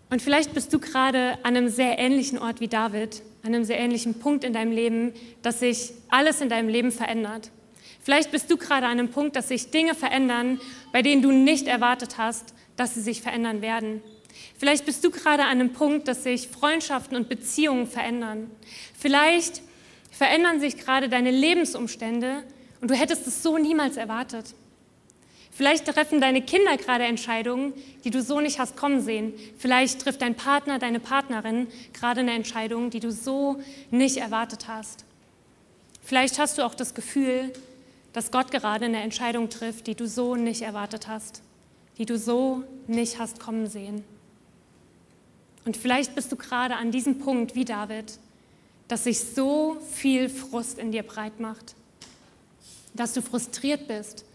Und 0.09 0.21
vielleicht 0.21 0.53
bist 0.53 0.73
du 0.73 0.79
gerade 0.79 1.37
an 1.43 1.55
einem 1.55 1.69
sehr 1.69 1.97
ähnlichen 1.97 2.37
Ort 2.37 2.59
wie 2.59 2.67
David, 2.67 3.21
an 3.41 3.55
einem 3.55 3.63
sehr 3.63 3.79
ähnlichen 3.79 4.19
Punkt 4.19 4.43
in 4.43 4.51
deinem 4.51 4.73
Leben, 4.73 5.13
dass 5.43 5.61
sich 5.61 5.93
alles 6.09 6.41
in 6.41 6.49
deinem 6.49 6.67
Leben 6.67 6.91
verändert. 6.91 7.51
Vielleicht 8.03 8.31
bist 8.31 8.51
du 8.51 8.57
gerade 8.57 8.85
an 8.85 8.99
einem 8.99 9.07
Punkt, 9.07 9.37
dass 9.37 9.47
sich 9.47 9.71
Dinge 9.71 9.95
verändern, 9.95 10.59
bei 10.91 11.01
denen 11.01 11.21
du 11.21 11.31
nicht 11.31 11.67
erwartet 11.67 12.17
hast, 12.17 12.53
dass 12.75 12.93
sie 12.93 13.01
sich 13.01 13.21
verändern 13.21 13.61
werden. 13.61 14.03
Vielleicht 14.57 14.85
bist 14.85 15.05
du 15.05 15.09
gerade 15.09 15.43
an 15.43 15.51
einem 15.51 15.71
Punkt, 15.71 16.09
dass 16.09 16.23
sich 16.23 16.49
Freundschaften 16.49 17.15
und 17.15 17.29
Beziehungen 17.29 17.87
verändern. 17.87 18.51
Vielleicht 18.99 19.61
verändern 20.11 20.59
sich 20.59 20.75
gerade 20.75 21.07
deine 21.07 21.31
Lebensumstände 21.31 22.43
und 22.81 22.91
du 22.91 22.95
hättest 22.95 23.25
es 23.25 23.41
so 23.41 23.57
niemals 23.57 23.95
erwartet. 23.95 24.53
Vielleicht 25.51 25.85
treffen 25.85 26.21
deine 26.21 26.41
Kinder 26.41 26.77
gerade 26.77 27.03
Entscheidungen, 27.03 27.73
die 28.05 28.09
du 28.09 28.21
so 28.21 28.39
nicht 28.39 28.57
hast 28.57 28.77
kommen 28.77 29.01
sehen. 29.01 29.33
Vielleicht 29.57 30.01
trifft 30.01 30.21
dein 30.21 30.35
Partner, 30.35 30.79
deine 30.79 31.01
Partnerin 31.01 31.67
gerade 31.93 32.21
eine 32.21 32.33
Entscheidung, 32.33 32.89
die 32.89 33.01
du 33.01 33.11
so 33.11 33.61
nicht 33.91 34.17
erwartet 34.17 34.69
hast. 34.69 35.03
Vielleicht 36.01 36.39
hast 36.39 36.57
du 36.57 36.65
auch 36.65 36.73
das 36.73 36.95
Gefühl, 36.95 37.51
dass 38.13 38.31
Gott 38.31 38.51
gerade 38.51 38.85
eine 38.85 39.01
Entscheidung 39.01 39.49
trifft, 39.49 39.87
die 39.87 39.95
du 39.95 40.07
so 40.07 40.35
nicht 40.35 40.61
erwartet 40.61 41.07
hast, 41.07 41.41
die 41.97 42.05
du 42.05 42.17
so 42.17 42.63
nicht 42.87 43.19
hast 43.19 43.39
kommen 43.39 43.67
sehen. 43.67 44.03
Und 45.65 45.77
vielleicht 45.77 46.15
bist 46.15 46.31
du 46.31 46.37
gerade 46.37 46.75
an 46.75 46.91
diesem 46.91 47.19
Punkt 47.19 47.55
wie 47.55 47.65
David, 47.65 48.17
dass 48.87 49.03
sich 49.03 49.19
so 49.19 49.77
viel 49.91 50.29
Frust 50.29 50.79
in 50.79 50.91
dir 50.91 51.03
breit 51.03 51.39
macht, 51.39 51.75
dass 52.93 53.13
du 53.13 53.21
frustriert 53.21 53.87
bist 53.87 54.25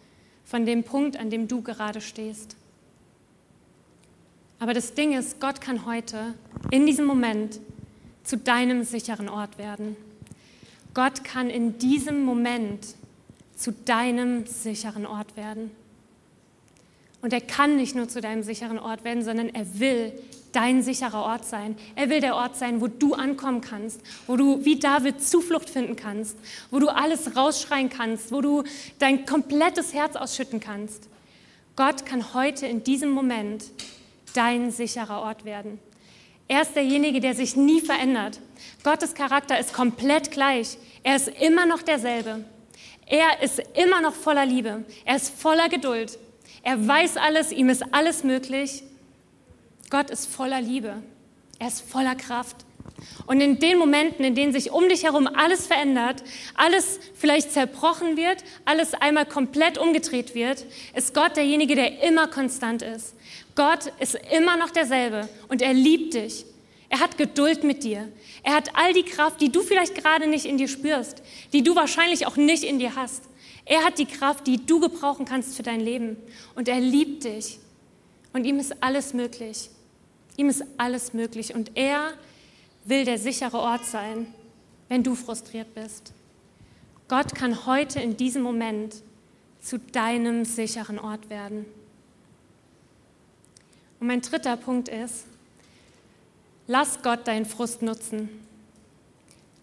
von 0.47 0.65
dem 0.65 0.85
Punkt, 0.85 1.19
an 1.19 1.29
dem 1.29 1.49
du 1.49 1.61
gerade 1.61 2.01
stehst. 2.01 2.57
Aber 4.59 4.73
das 4.73 4.95
Ding 4.95 5.13
ist, 5.13 5.41
Gott 5.41 5.61
kann 5.61 5.85
heute 5.85 6.35
in 6.71 6.87
diesem 6.87 7.05
Moment 7.05 7.61
zu 8.23 8.39
deinem 8.39 8.85
sicheren 8.85 9.29
Ort 9.29 9.59
werden. 9.59 9.97
Gott 10.95 11.25
kann 11.25 11.51
in 11.51 11.79
diesem 11.79 12.25
Moment 12.25 12.95
zu 13.55 13.73
deinem 13.73 14.47
sicheren 14.47 15.05
Ort 15.05 15.37
werden. 15.37 15.71
Und 17.27 17.33
er 17.33 17.41
kann 17.41 17.77
nicht 17.77 17.97
nur 17.97 18.09
zu 18.09 18.21
deinem 18.21 18.45
sicheren 18.45 18.79
Ort 18.79 19.03
werden, 19.03 19.25
sondern 19.25 19.49
er 19.49 19.81
will 19.81 20.13
dein 20.53 20.81
sicherer 20.81 21.25
Ort 21.25 21.45
sein. 21.45 21.77
Er 21.97 22.09
will 22.09 22.21
der 22.21 22.37
Ort 22.37 22.55
sein, 22.55 22.81
wo 22.81 22.87
du 22.87 23.15
ankommen 23.15 23.61
kannst, 23.61 24.01
wo 24.29 24.37
du 24.37 24.65
wie 24.65 24.79
David 24.79 25.21
Zuflucht 25.21 25.69
finden 25.69 25.97
kannst, 25.97 26.39
wo 26.71 26.79
du 26.79 26.87
alles 26.87 27.35
rausschreien 27.35 27.89
kannst, 27.89 28.31
wo 28.31 28.43
du 28.43 28.63
dein 29.01 29.27
komplettes 29.27 29.93
Herz 29.93 30.15
ausschütten 30.15 30.61
kannst. 30.61 31.09
Gott 31.75 32.07
kann 32.07 32.33
heute 32.33 32.67
in 32.67 32.85
diesem 32.85 33.11
Moment 33.11 33.65
dein 34.33 34.71
sicherer 34.71 35.23
Ort 35.23 35.45
werden. 35.45 35.81
Er 36.47 36.63
ist 36.63 36.77
derjenige, 36.77 37.19
der 37.19 37.35
sich 37.35 37.57
nie 37.57 37.81
verändert. 37.81 38.39
Gottes 38.85 39.15
Charakter 39.15 39.59
ist 39.59 39.73
komplett 39.73 40.31
gleich. 40.31 40.79
Er 41.03 41.17
ist 41.17 41.27
immer 41.27 41.67
noch 41.67 41.83
derselbe. 41.83 42.45
Er 43.05 43.43
ist 43.43 43.61
immer 43.75 44.01
noch 44.01 44.15
voller 44.15 44.47
Liebe. 44.47 44.85
Er 45.05 45.17
ist 45.17 45.31
voller 45.37 45.69
Geduld. 45.69 46.21
Er 46.67 46.89
weiß 46.89 47.17
alles, 47.17 47.53
ihm 47.53 47.69
ist 47.69 47.95
alles 47.95 48.25
möglich 48.25 48.83
Gott 49.89 50.11
ist 50.11 50.27
voller 50.27 50.61
Liebe. 50.61 51.01
Er 51.61 51.69
ist 51.69 51.81
voller 51.81 52.17
Kraft. 52.17 52.57
Und 53.27 53.41
in 53.41 53.61
den 53.61 53.79
Momenten, 53.79 54.25
in 54.25 54.35
denen 54.35 54.53
sich 54.53 54.73
um 54.73 54.89
dich 54.89 55.05
herum 55.05 55.29
alles 55.29 55.69
verändert, 55.69 56.25
alles 56.57 56.99
vielleicht 57.15 57.53
zerbrochen 57.53 58.17
wird, 58.17 58.43
alles 58.65 58.95
einmal 58.95 59.27
komplett 59.27 59.79
umgedreht 59.79 60.35
wird, 60.35 60.65
ist 60.97 61.15
Gott 61.15 61.37
derjenige, 61.37 61.77
der 61.77 62.03
immer 62.03 62.27
konstant 62.27 62.83
ist. 62.83 63.15
Gott 63.55 63.93
ist 64.01 64.19
immer 64.37 64.57
noch 64.57 64.71
derselbe 64.71 65.29
und 65.49 65.63
er 65.63 65.73
liebt 65.73 66.15
dich. 66.15 66.47
Er 66.89 66.99
hat 66.99 67.17
Geduld 67.17 67.63
mit 67.63 67.85
dir. 67.85 68.09
Er 68.43 68.55
hat 68.55 68.71
all 68.75 68.93
die 68.93 69.05
Kraft, 69.05 69.41
die 69.41 69.53
du 69.53 69.63
vielleicht 69.63 69.95
gerade 69.95 70.27
nicht 70.27 70.47
in 70.47 70.59
dir 70.59 70.69
spürst, 70.69 71.23
die 71.53 71.63
du 71.63 71.77
wahrscheinlich 71.77 72.27
auch 72.27 72.37
nicht 72.37 72.65
in 72.65 72.81
dir 72.81 72.97
hast. 72.97 73.26
Er 73.67 73.85
hat 73.85 73.99
die 73.99 74.07
Kraft, 74.07 74.47
die 74.47 74.65
du 74.65 74.81
gebrauchen 74.81 75.27
kannst 75.27 75.57
für 75.57 75.63
dein 75.63 75.81
Leben. 75.81 76.17
Und 76.55 76.69
er 76.69 76.81
liebt 76.81 77.25
dich. 77.25 77.59
Und 78.33 78.45
ihm 78.45 78.59
ist 78.59 78.83
alles 78.83 79.13
möglich. 79.13 79.71
Ihm 80.37 80.49
ist 80.49 80.65
alles 80.77 81.13
möglich 81.13 81.55
und 81.55 81.73
er 81.75 82.13
will 82.85 83.05
der 83.05 83.19
sichere 83.19 83.59
Ort 83.59 83.85
sein, 83.85 84.27
wenn 84.89 85.03
du 85.03 85.15
frustriert 85.15 85.75
bist. 85.75 86.13
Gott 87.09 87.35
kann 87.35 87.67
heute 87.67 88.01
in 88.01 88.17
diesem 88.17 88.43
Moment 88.43 88.97
zu 89.61 89.79
deinem 89.79 90.45
sicheren 90.45 90.99
Ort 90.99 91.31
werden. 91.31 91.65
Und 93.99 94.09
mein 94.09 94.21
dritter 94.21 94.57
Punkt 94.57 94.89
ist, 94.89 95.25
lass 96.67 97.03
Gott 97.03 97.27
deinen 97.27 97.47
Frust 97.47 97.83
nutzen. 97.83 98.29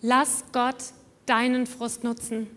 Lass 0.02 0.44
Gott 0.52 0.84
deinen 1.26 1.68
Frust 1.68 2.04
nutzen. 2.04 2.48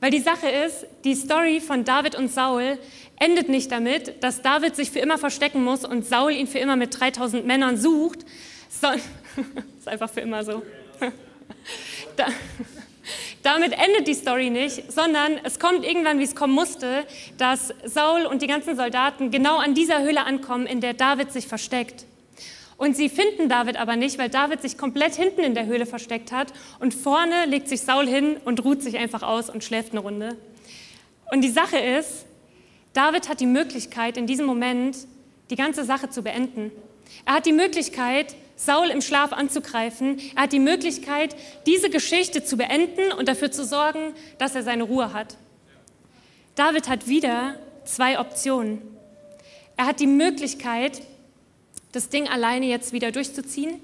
Weil 0.00 0.10
die 0.10 0.20
Sache 0.20 0.48
ist, 0.48 0.86
die 1.04 1.14
Story 1.14 1.60
von 1.60 1.84
David 1.84 2.14
und 2.14 2.30
Saul 2.30 2.78
endet 3.18 3.48
nicht 3.48 3.70
damit, 3.72 4.22
dass 4.22 4.42
David 4.42 4.76
sich 4.76 4.90
für 4.90 4.98
immer 4.98 5.18
verstecken 5.18 5.64
muss 5.64 5.84
und 5.84 6.06
Saul 6.06 6.32
ihn 6.32 6.46
für 6.46 6.58
immer 6.58 6.76
mit 6.76 6.98
3000 6.98 7.46
Männern 7.46 7.76
sucht. 7.76 8.20
So, 8.68 8.88
ist 9.78 9.88
einfach 9.88 10.10
für 10.10 10.20
immer 10.20 10.44
so. 10.44 10.62
Da, 12.16 12.26
damit 13.42 13.72
endet 13.72 14.06
die 14.06 14.14
Story 14.14 14.48
nicht, 14.48 14.90
sondern 14.90 15.38
es 15.42 15.58
kommt 15.58 15.84
irgendwann, 15.84 16.18
wie 16.18 16.24
es 16.24 16.34
kommen 16.34 16.54
musste, 16.54 17.04
dass 17.36 17.74
Saul 17.84 18.24
und 18.24 18.40
die 18.40 18.46
ganzen 18.46 18.76
Soldaten 18.76 19.30
genau 19.30 19.56
an 19.56 19.74
dieser 19.74 20.02
Höhle 20.02 20.24
ankommen, 20.24 20.66
in 20.66 20.80
der 20.80 20.94
David 20.94 21.32
sich 21.32 21.46
versteckt. 21.46 22.06
Und 22.76 22.96
sie 22.96 23.08
finden 23.08 23.48
David 23.48 23.76
aber 23.76 23.96
nicht, 23.96 24.18
weil 24.18 24.28
David 24.28 24.62
sich 24.62 24.76
komplett 24.76 25.14
hinten 25.14 25.42
in 25.42 25.54
der 25.54 25.66
Höhle 25.66 25.86
versteckt 25.86 26.32
hat 26.32 26.52
und 26.80 26.92
vorne 26.92 27.46
legt 27.46 27.68
sich 27.68 27.82
Saul 27.82 28.06
hin 28.06 28.36
und 28.44 28.64
ruht 28.64 28.82
sich 28.82 28.98
einfach 28.98 29.22
aus 29.22 29.48
und 29.48 29.62
schläft 29.62 29.92
eine 29.92 30.00
Runde. 30.00 30.36
Und 31.30 31.42
die 31.42 31.50
Sache 31.50 31.78
ist, 31.78 32.26
David 32.92 33.28
hat 33.28 33.40
die 33.40 33.46
Möglichkeit, 33.46 34.16
in 34.16 34.26
diesem 34.26 34.46
Moment 34.46 34.96
die 35.50 35.56
ganze 35.56 35.84
Sache 35.84 36.10
zu 36.10 36.22
beenden. 36.22 36.70
Er 37.24 37.34
hat 37.34 37.46
die 37.46 37.52
Möglichkeit, 37.52 38.34
Saul 38.56 38.88
im 38.90 39.00
Schlaf 39.00 39.32
anzugreifen. 39.32 40.20
Er 40.36 40.44
hat 40.44 40.52
die 40.52 40.60
Möglichkeit, 40.60 41.34
diese 41.66 41.90
Geschichte 41.90 42.44
zu 42.44 42.56
beenden 42.56 43.12
und 43.12 43.28
dafür 43.28 43.50
zu 43.50 43.64
sorgen, 43.64 44.14
dass 44.38 44.54
er 44.54 44.62
seine 44.62 44.84
Ruhe 44.84 45.12
hat. 45.12 45.36
David 46.54 46.88
hat 46.88 47.08
wieder 47.08 47.56
zwei 47.84 48.18
Optionen. 48.20 48.82
Er 49.76 49.86
hat 49.86 49.98
die 49.98 50.06
Möglichkeit, 50.06 51.02
das 51.94 52.08
Ding 52.08 52.28
alleine 52.28 52.66
jetzt 52.66 52.92
wieder 52.92 53.12
durchzuziehen, 53.12 53.80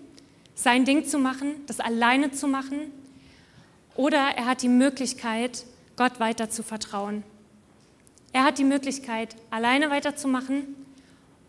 sein 0.55 0.85
Ding 0.85 1.05
zu 1.07 1.19
machen, 1.19 1.55
das 1.67 1.81
alleine 1.81 2.33
zu 2.33 2.49
machen. 2.49 2.93
Oder 3.95 4.19
er 4.37 4.47
hat 4.47 4.63
die 4.63 4.69
Möglichkeit, 4.69 5.65
Gott 5.97 6.19
weiter 6.19 6.51
zu 6.51 6.63
vertrauen. 6.63 7.23
Er 8.33 8.45
hat 8.45 8.59
die 8.59 8.65
Möglichkeit, 8.65 9.37
alleine 9.51 9.91
weiterzumachen 9.91 10.77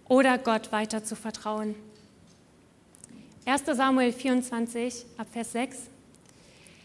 oder 0.08 0.38
Gott 0.38 0.72
weiter 0.72 1.04
zu 1.04 1.16
vertrauen. 1.16 1.76
1 3.46 3.64
Samuel 3.66 4.14
24, 4.14 5.06
ab 5.18 5.28
Vers 5.32 5.52
6. 5.54 5.78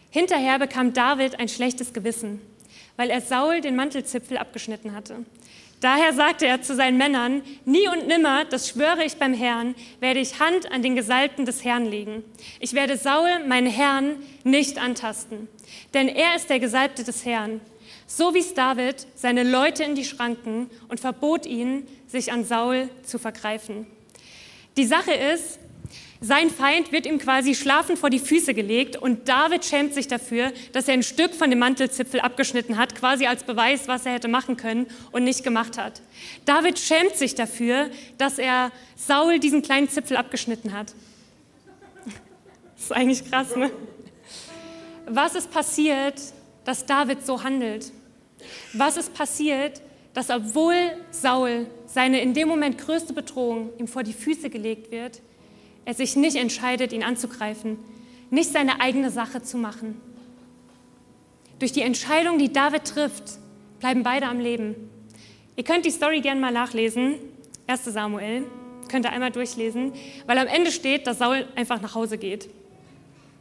Hinterher 0.09 0.57
bekam 0.57 0.93
David 0.93 1.39
ein 1.39 1.49
schlechtes 1.49 1.93
Gewissen. 1.93 2.41
weil 2.97 3.11
er 3.11 3.21
Saul 3.21 3.61
den 3.61 3.75
Mantelzipfel 3.75 4.37
abgeschnitten 4.37 4.93
hatte. 4.93 5.23
Daher 5.79 6.13
sagte 6.13 6.47
er 6.47 6.61
zu 6.63 6.75
seinen 6.75 6.97
Männern, 6.97 7.43
nie 7.65 7.87
und 7.87 8.07
nimmer, 8.07 8.45
das 8.45 8.69
schwöre 8.69 9.03
ich 9.03 9.17
beim 9.17 9.35
Herrn, 9.35 9.75
werde 9.99 10.19
ich 10.19 10.39
Hand 10.39 10.71
an 10.71 10.81
den 10.81 10.95
Gesalbten 10.95 11.45
des 11.45 11.63
Herrn 11.63 11.85
legen. 11.85 12.23
Ich 12.59 12.73
werde 12.73 12.97
Saul, 12.97 13.45
meinen 13.47 13.67
Herrn, 13.67 14.15
nicht 14.43 14.79
antasten, 14.79 15.47
denn 15.93 16.07
er 16.07 16.35
ist 16.35 16.49
der 16.49 16.59
Gesalbte 16.59 17.03
des 17.03 17.25
Herrn. 17.25 17.61
So 18.07 18.33
wies 18.33 18.55
David 18.55 19.05
seine 19.15 19.43
Leute 19.43 19.83
in 19.83 19.93
die 19.93 20.05
Schranken 20.05 20.69
und 20.87 20.99
verbot 20.99 21.45
ihnen, 21.45 21.87
sich 22.07 22.31
an 22.31 22.43
Saul 22.43 22.89
zu 23.03 23.19
vergreifen. 23.19 23.85
Die 24.77 24.85
Sache 24.85 25.13
ist, 25.13 25.59
sein 26.19 26.49
Feind 26.49 26.91
wird 26.91 27.05
ihm 27.05 27.19
quasi 27.19 27.53
schlafend 27.53 27.99
vor 27.99 28.09
die 28.09 28.19
Füße 28.19 28.53
gelegt 28.55 28.95
und 28.95 29.29
David 29.29 29.63
schämt 29.65 29.93
sich 29.93 30.07
dafür, 30.07 30.51
dass 30.71 30.87
er 30.87 30.95
ein 30.95 31.03
Stück 31.03 31.35
von 31.35 31.49
dem 31.51 31.59
Mantelzipfel 31.59 32.19
abgeschnitten 32.19 32.77
hat, 32.77 32.95
quasi 32.95 33.27
als 33.27 33.43
Beweis, 33.43 33.87
was 33.87 34.05
er 34.05 34.13
hätte 34.13 34.27
machen 34.27 34.57
können 34.57 34.87
und 35.11 35.23
nicht 35.23 35.43
gemacht 35.43 35.77
hat. 35.77 36.01
David 36.45 36.79
schämt 36.79 37.15
sich 37.15 37.35
dafür, 37.35 37.91
dass 38.17 38.39
er 38.39 38.71
Saul 38.95 39.39
diesen 39.39 39.61
kleinen 39.61 39.89
Zipfel 39.89 40.17
abgeschnitten 40.17 40.73
hat. 40.73 40.93
Das 42.75 42.85
ist 42.85 42.91
eigentlich 42.91 43.29
krass, 43.29 43.55
ne? 43.55 43.71
Was 45.05 45.35
ist 45.35 45.51
passiert, 45.51 46.19
dass 46.65 46.85
David 46.85 47.25
so 47.25 47.43
handelt? 47.43 47.91
Was 48.73 48.97
ist 48.97 49.13
passiert, 49.13 49.81
dass 50.13 50.31
obwohl 50.31 50.75
Saul 51.11 51.67
seine 51.85 52.21
in 52.21 52.33
dem 52.33 52.47
Moment 52.47 52.79
größte 52.79 53.13
Bedrohung 53.13 53.69
ihm 53.77 53.87
vor 53.87 54.01
die 54.03 54.13
Füße 54.13 54.49
gelegt 54.49 54.91
wird, 54.91 55.21
er 55.87 55.93
sich 55.93 56.17
nicht 56.17 56.35
entscheidet, 56.35 56.91
ihn 56.91 57.01
anzugreifen, 57.01 57.79
nicht 58.29 58.51
seine 58.51 58.81
eigene 58.81 59.09
Sache 59.09 59.41
zu 59.41 59.57
machen. 59.57 59.95
Durch 61.59 61.71
die 61.71 61.81
Entscheidung, 61.81 62.37
die 62.37 62.51
David 62.51 62.83
trifft, 62.83 63.39
bleiben 63.79 64.03
beide 64.03 64.25
am 64.25 64.41
Leben. 64.41 64.75
Ihr 65.55 65.63
könnt 65.63 65.85
die 65.85 65.91
Story 65.91 66.19
gerne 66.19 66.41
mal 66.41 66.51
nachlesen, 66.51 67.15
1 67.67 67.85
Samuel, 67.85 68.43
könnt 68.89 69.05
ihr 69.05 69.13
einmal 69.13 69.31
durchlesen, 69.31 69.93
weil 70.25 70.37
am 70.39 70.47
Ende 70.47 70.73
steht, 70.73 71.07
dass 71.07 71.19
Saul 71.19 71.47
einfach 71.55 71.81
nach 71.81 71.95
Hause 71.95 72.17
geht. 72.17 72.49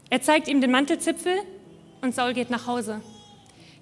Er 0.09 0.23
zeigt 0.23 0.47
ihm 0.47 0.61
den 0.61 0.71
Mantelzipfel 0.71 1.35
und 2.01 2.15
Saul 2.15 2.33
geht 2.33 2.51
nach 2.51 2.69
Hause. 2.69 3.01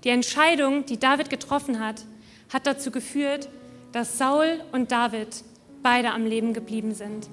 Die 0.05 0.09
Entscheidung, 0.09 0.87
die 0.87 0.98
David 0.98 1.29
getroffen 1.29 1.81
hat, 1.81 2.07
hat 2.50 2.66
dazu 2.66 2.90
geführt, 2.90 3.50
dass 3.92 4.16
Saul 4.16 4.62
und 4.72 4.90
David 4.90 5.44
beide 5.83 6.12
am 6.12 6.24
Leben 6.24 6.55
geblieben 6.55 6.94
sind. 6.94 7.29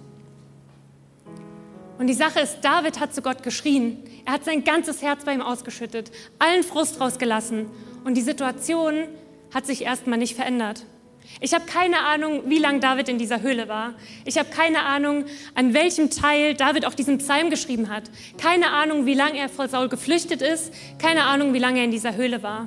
Und 2.02 2.08
die 2.08 2.16
Sache 2.16 2.40
ist, 2.40 2.62
David 2.62 3.00
hat 3.00 3.14
zu 3.14 3.22
Gott 3.22 3.44
geschrien. 3.44 4.04
Er 4.26 4.34
hat 4.34 4.44
sein 4.44 4.64
ganzes 4.64 5.04
Herz 5.04 5.24
bei 5.24 5.36
ihm 5.36 5.42
ausgeschüttet, 5.44 6.12
allen 6.40 6.64
Frust 6.64 7.00
rausgelassen. 7.00 7.68
Und 8.04 8.16
die 8.18 8.24
Situation 8.24 9.04
hat 9.54 9.68
sich 9.68 9.84
erstmal 9.84 10.18
nicht 10.18 10.36
verändert. 10.36 10.84
Ich 11.42 11.54
habe 11.54 11.66
keine 11.68 12.00
Ahnung, 12.00 12.42
wie 12.48 12.58
lange 12.58 12.80
David 12.80 13.08
in 13.08 13.20
dieser 13.20 13.44
Höhle 13.44 13.68
war. 13.68 13.94
Ich 14.26 14.40
habe 14.40 14.50
keine 14.50 14.82
Ahnung, 14.82 15.26
an 15.54 15.76
welchem 15.76 16.10
Teil 16.10 16.56
David 16.56 16.88
auch 16.88 16.96
diesen 16.96 17.20
Psalm 17.20 17.52
geschrieben 17.52 17.88
hat. 17.90 18.10
Keine 18.40 18.72
Ahnung, 18.72 19.06
wie 19.06 19.14
lange 19.14 19.38
er 19.38 19.48
vor 19.48 19.68
Saul 19.68 19.88
geflüchtet 19.88 20.42
ist. 20.42 20.74
Keine 20.98 21.26
Ahnung, 21.26 21.54
wie 21.54 21.60
lange 21.60 21.82
er 21.82 21.86
in 21.86 21.92
dieser 21.92 22.16
Höhle 22.16 22.42
war. 22.42 22.66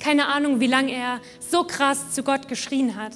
Keine 0.00 0.28
Ahnung, 0.28 0.60
wie 0.60 0.68
lange 0.68 0.92
er 0.92 1.20
so 1.40 1.64
krass 1.64 2.12
zu 2.12 2.22
Gott 2.22 2.46
geschrien 2.46 2.94
hat. 2.94 3.14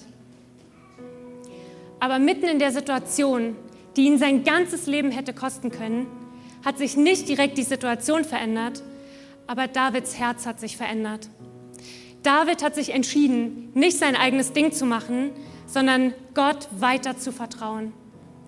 Aber 2.01 2.19
mitten 2.19 2.47
in 2.47 2.59
der 2.59 2.73
Situation 2.73 3.55
die 3.97 4.05
ihn 4.05 4.19
sein 4.19 4.45
ganzes 4.45 4.87
Leben 4.87 5.11
hätte 5.11 5.33
kosten 5.33 5.71
können, 5.71 6.07
hat 6.65 6.79
sich 6.79 6.97
nicht 6.97 7.29
direkt 7.29 7.59
die 7.59 7.63
Situation 7.63 8.25
verändert, 8.25 8.83
aber 9.47 9.69
Davids 9.69 10.19
Herz 10.19 10.47
hat 10.47 10.61
sich 10.61 10.77
verändert. 10.77 11.29
David 12.23 12.63
hat 12.63 12.75
sich 12.75 12.93
entschieden, 12.93 13.71
nicht 13.75 13.99
sein 13.99 14.17
eigenes 14.17 14.53
Ding 14.53 14.73
zu 14.73 14.85
machen, 14.85 15.31
sondern 15.67 16.13
Gott 16.35 16.69
weiter 16.73 17.17
zu 17.17 17.33
vertrauen. 17.33 17.93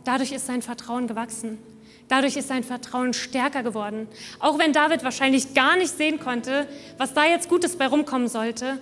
Dadurch 0.05 0.33
ist 0.33 0.47
sein 0.47 0.63
Vertrauen 0.63 1.07
gewachsen. 1.07 1.59
Dadurch 2.09 2.37
ist 2.37 2.49
sein 2.49 2.65
Vertrauen 2.65 3.13
stärker 3.13 3.63
geworden. 3.63 4.09
Auch 4.41 4.59
wenn 4.59 4.73
David 4.73 5.05
wahrscheinlich 5.05 5.55
gar 5.55 5.77
nicht 5.77 5.97
sehen 5.97 6.19
konnte, 6.19 6.67
was 6.97 7.15
da 7.15 7.27
jetzt 7.27 7.49
Gutes 7.49 7.77
bei 7.77 7.87
rumkommen 7.87 8.29
sollte, 8.29 8.79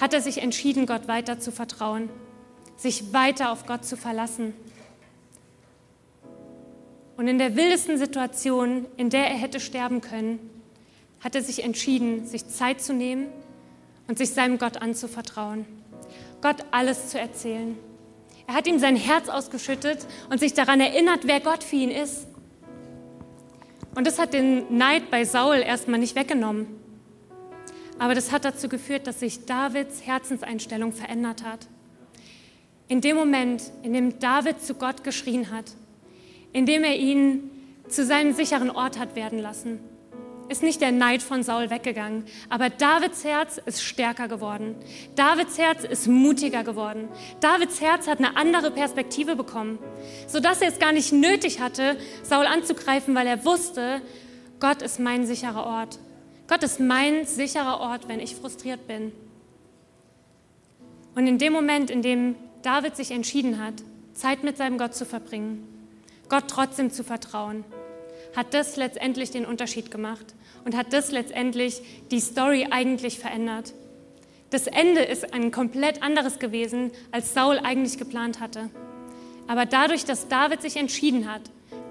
hat 0.00 0.14
er 0.14 0.20
sich 0.20 0.38
entschieden, 0.42 0.86
Gott 0.86 1.08
weiter 1.08 1.40
zu 1.40 1.52
vertrauen, 1.52 2.08
sich 2.76 3.12
weiter 3.12 3.50
auf 3.50 3.66
Gott 3.66 3.84
zu 3.84 3.96
verlassen. 3.96 4.54
Und 7.20 7.28
in 7.28 7.36
der 7.36 7.54
wildesten 7.54 7.98
Situation, 7.98 8.86
in 8.96 9.10
der 9.10 9.26
er 9.26 9.36
hätte 9.36 9.60
sterben 9.60 10.00
können, 10.00 10.38
hat 11.22 11.34
er 11.34 11.42
sich 11.42 11.62
entschieden, 11.64 12.24
sich 12.24 12.48
Zeit 12.48 12.80
zu 12.80 12.94
nehmen 12.94 13.26
und 14.08 14.16
sich 14.16 14.30
seinem 14.30 14.56
Gott 14.56 14.80
anzuvertrauen. 14.80 15.66
Gott 16.40 16.64
alles 16.70 17.10
zu 17.10 17.20
erzählen. 17.20 17.76
Er 18.46 18.54
hat 18.54 18.66
ihm 18.66 18.78
sein 18.78 18.96
Herz 18.96 19.28
ausgeschüttet 19.28 20.06
und 20.30 20.40
sich 20.40 20.54
daran 20.54 20.80
erinnert, 20.80 21.26
wer 21.26 21.40
Gott 21.40 21.62
für 21.62 21.76
ihn 21.76 21.90
ist. 21.90 22.26
Und 23.94 24.06
das 24.06 24.18
hat 24.18 24.32
den 24.32 24.78
Neid 24.78 25.10
bei 25.10 25.26
Saul 25.26 25.56
erstmal 25.56 26.00
nicht 26.00 26.16
weggenommen. 26.16 26.68
Aber 27.98 28.14
das 28.14 28.32
hat 28.32 28.46
dazu 28.46 28.70
geführt, 28.70 29.06
dass 29.06 29.20
sich 29.20 29.44
Davids 29.44 30.06
Herzenseinstellung 30.06 30.94
verändert 30.94 31.44
hat. 31.44 31.66
In 32.88 33.02
dem 33.02 33.18
Moment, 33.18 33.62
in 33.82 33.92
dem 33.92 34.18
David 34.20 34.62
zu 34.62 34.72
Gott 34.72 35.04
geschrien 35.04 35.50
hat, 35.50 35.66
indem 36.52 36.84
er 36.84 36.96
ihn 36.96 37.50
zu 37.88 38.04
seinem 38.04 38.32
sicheren 38.32 38.70
Ort 38.70 38.98
hat 38.98 39.16
werden 39.16 39.38
lassen. 39.38 39.80
Ist 40.48 40.64
nicht 40.64 40.80
der 40.80 40.90
Neid 40.90 41.22
von 41.22 41.44
Saul 41.44 41.70
weggegangen, 41.70 42.24
aber 42.48 42.70
Davids 42.70 43.22
Herz 43.22 43.60
ist 43.66 43.84
stärker 43.84 44.26
geworden. 44.26 44.74
Davids 45.14 45.58
Herz 45.58 45.84
ist 45.84 46.08
mutiger 46.08 46.64
geworden. 46.64 47.08
Davids 47.40 47.80
Herz 47.80 48.08
hat 48.08 48.18
eine 48.18 48.36
andere 48.36 48.72
Perspektive 48.72 49.36
bekommen, 49.36 49.78
sodass 50.26 50.60
er 50.60 50.68
es 50.68 50.80
gar 50.80 50.92
nicht 50.92 51.12
nötig 51.12 51.60
hatte, 51.60 51.96
Saul 52.24 52.46
anzugreifen, 52.46 53.14
weil 53.14 53.28
er 53.28 53.44
wusste, 53.44 54.02
Gott 54.58 54.82
ist 54.82 54.98
mein 54.98 55.24
sicherer 55.24 55.66
Ort. 55.66 56.00
Gott 56.48 56.64
ist 56.64 56.80
mein 56.80 57.26
sicherer 57.26 57.78
Ort, 57.78 58.08
wenn 58.08 58.18
ich 58.18 58.34
frustriert 58.34 58.88
bin. 58.88 59.12
Und 61.14 61.28
in 61.28 61.38
dem 61.38 61.52
Moment, 61.52 61.90
in 61.90 62.02
dem 62.02 62.34
David 62.62 62.96
sich 62.96 63.12
entschieden 63.12 63.64
hat, 63.64 63.74
Zeit 64.14 64.42
mit 64.42 64.56
seinem 64.56 64.78
Gott 64.78 64.96
zu 64.96 65.06
verbringen, 65.06 65.69
Gott 66.30 66.44
trotzdem 66.48 66.90
zu 66.90 67.04
vertrauen, 67.04 67.64
hat 68.34 68.54
das 68.54 68.76
letztendlich 68.76 69.30
den 69.32 69.44
Unterschied 69.44 69.90
gemacht 69.90 70.34
und 70.64 70.76
hat 70.76 70.92
das 70.92 71.10
letztendlich 71.10 71.82
die 72.10 72.20
Story 72.20 72.68
eigentlich 72.70 73.18
verändert. 73.18 73.74
Das 74.50 74.66
Ende 74.66 75.02
ist 75.02 75.34
ein 75.34 75.50
komplett 75.50 76.02
anderes 76.02 76.38
gewesen, 76.38 76.92
als 77.10 77.34
Saul 77.34 77.58
eigentlich 77.58 77.98
geplant 77.98 78.40
hatte. 78.40 78.70
Aber 79.48 79.66
dadurch, 79.66 80.04
dass 80.04 80.28
David 80.28 80.62
sich 80.62 80.76
entschieden 80.76 81.30
hat, 81.30 81.42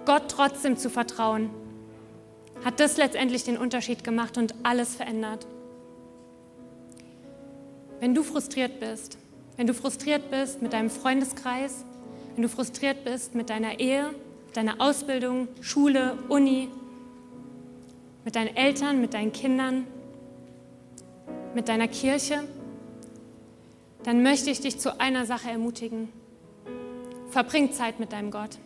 Gott 0.05 0.23
trotzdem 0.29 0.77
zu 0.77 0.89
vertrauen, 0.89 1.49
hat 2.63 2.79
das 2.79 2.97
letztendlich 2.97 3.43
den 3.43 3.57
Unterschied 3.57 4.03
gemacht 4.03 4.37
und 4.37 4.55
alles 4.63 4.95
verändert. 4.95 5.45
Wenn 7.99 8.15
du 8.15 8.23
frustriert 8.23 8.79
bist, 8.79 9.17
wenn 9.57 9.67
du 9.67 9.73
frustriert 9.73 10.31
bist 10.31 10.61
mit 10.61 10.71
deinem 10.71 10.89
Freundeskreis, 10.89 11.83
wenn 12.35 12.43
du 12.43 12.49
frustriert 12.49 13.03
bist 13.03 13.35
mit 13.35 13.49
deiner 13.49 13.79
Ehe, 13.79 14.13
deiner 14.53 14.79
Ausbildung, 14.79 15.47
Schule, 15.61 16.17
Uni, 16.27 16.69
mit 18.25 18.35
deinen 18.35 18.55
Eltern, 18.55 19.01
mit 19.01 19.13
deinen 19.13 19.31
Kindern, 19.31 19.87
mit 21.55 21.67
deiner 21.67 21.87
Kirche, 21.87 22.43
dann 24.03 24.23
möchte 24.23 24.49
ich 24.49 24.61
dich 24.61 24.79
zu 24.79 24.99
einer 24.99 25.25
Sache 25.25 25.49
ermutigen. 25.49 26.09
Verbring 27.29 27.71
Zeit 27.71 27.99
mit 27.99 28.11
deinem 28.11 28.31
Gott. 28.31 28.57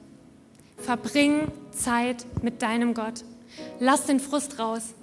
Verbring 0.77 1.47
Zeit 1.71 2.25
mit 2.41 2.61
deinem 2.61 2.93
Gott. 2.93 3.23
Lass 3.79 4.05
den 4.05 4.19
Frust 4.19 4.59
raus. 4.59 4.93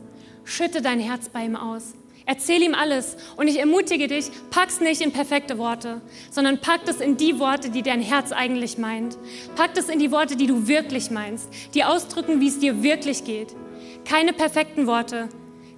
Schütte 0.44 0.82
dein 0.82 1.00
Herz 1.00 1.28
bei 1.28 1.44
ihm 1.44 1.56
aus. 1.56 1.94
Erzähl 2.26 2.62
ihm 2.62 2.74
alles 2.74 3.16
und 3.36 3.48
ich 3.48 3.58
ermutige 3.58 4.06
dich, 4.06 4.30
pack's 4.50 4.80
nicht 4.80 5.00
in 5.00 5.12
perfekte 5.12 5.58
Worte, 5.58 6.00
sondern 6.30 6.60
pack 6.60 6.82
es 6.86 7.00
in 7.00 7.16
die 7.16 7.38
Worte, 7.38 7.70
die 7.70 7.82
dein 7.82 8.00
Herz 8.00 8.32
eigentlich 8.32 8.78
meint. 8.78 9.18
Pack 9.56 9.76
es 9.76 9.88
in 9.88 9.98
die 9.98 10.12
Worte, 10.12 10.36
die 10.36 10.46
du 10.46 10.68
wirklich 10.68 11.10
meinst, 11.10 11.48
die 11.74 11.84
ausdrücken, 11.84 12.40
wie 12.40 12.48
es 12.48 12.58
dir 12.58 12.82
wirklich 12.82 13.24
geht. 13.24 13.54
Keine 14.04 14.32
perfekten 14.32 14.86
Worte, 14.86 15.28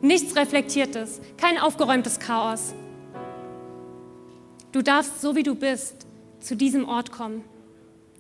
nichts 0.01 0.37
Reflektiertes, 0.37 1.21
kein 1.37 1.59
aufgeräumtes 1.59 2.19
Chaos. 2.19 2.75
Du 4.73 4.83
darfst, 4.83 5.21
so 5.21 5.37
wie 5.37 5.43
du 5.43 5.55
bist, 5.55 6.07
zu 6.41 6.57
diesem 6.57 6.89
Ort 6.89 7.13
kommen, 7.13 7.45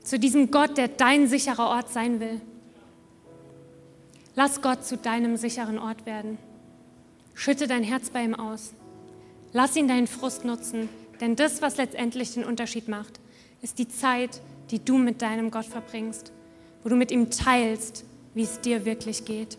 zu 0.03 0.19
diesem 0.19 0.51
Gott, 0.51 0.77
der 0.79 0.89
dein 0.89 1.27
sicherer 1.27 1.69
Ort 1.69 1.91
sein 1.91 2.21
will. 2.21 2.41
Lass 4.35 4.63
Gott 4.63 4.85
zu 4.85 4.97
deinem 4.97 5.37
sicheren 5.37 5.79
Ort 5.79 6.07
werden. 6.07 6.39
Schütte 7.35 7.67
dein 7.67 7.83
Herz 7.83 8.11
bei 8.11 8.25
ihm 8.25 8.35
aus. 8.35 8.75
Lass 9.53 9.77
ihn 9.77 9.89
deinen 9.89 10.07
Frust 10.07 10.45
nutzen, 10.45 10.89
denn 11.21 11.37
das, 11.37 11.63
was 11.63 11.77
letztendlich 11.77 12.35
den 12.35 12.45
Unterschied 12.45 12.89
macht, 12.89 13.21
ist 13.61 13.79
die 13.79 13.89
Zeit, 13.89 14.41
die 14.71 14.85
du 14.85 14.99
mit 14.99 15.23
deinem 15.23 15.51
Gott 15.51 15.67
verbringst, 15.67 16.33
wo 16.83 16.89
du 16.89 16.97
mit 16.97 17.11
ihm 17.11 17.31
teilst, 17.31 18.05
wie 18.35 18.43
es 18.43 18.61
dir 18.61 18.85
wirklich 18.85 19.25
geht. 19.25 19.59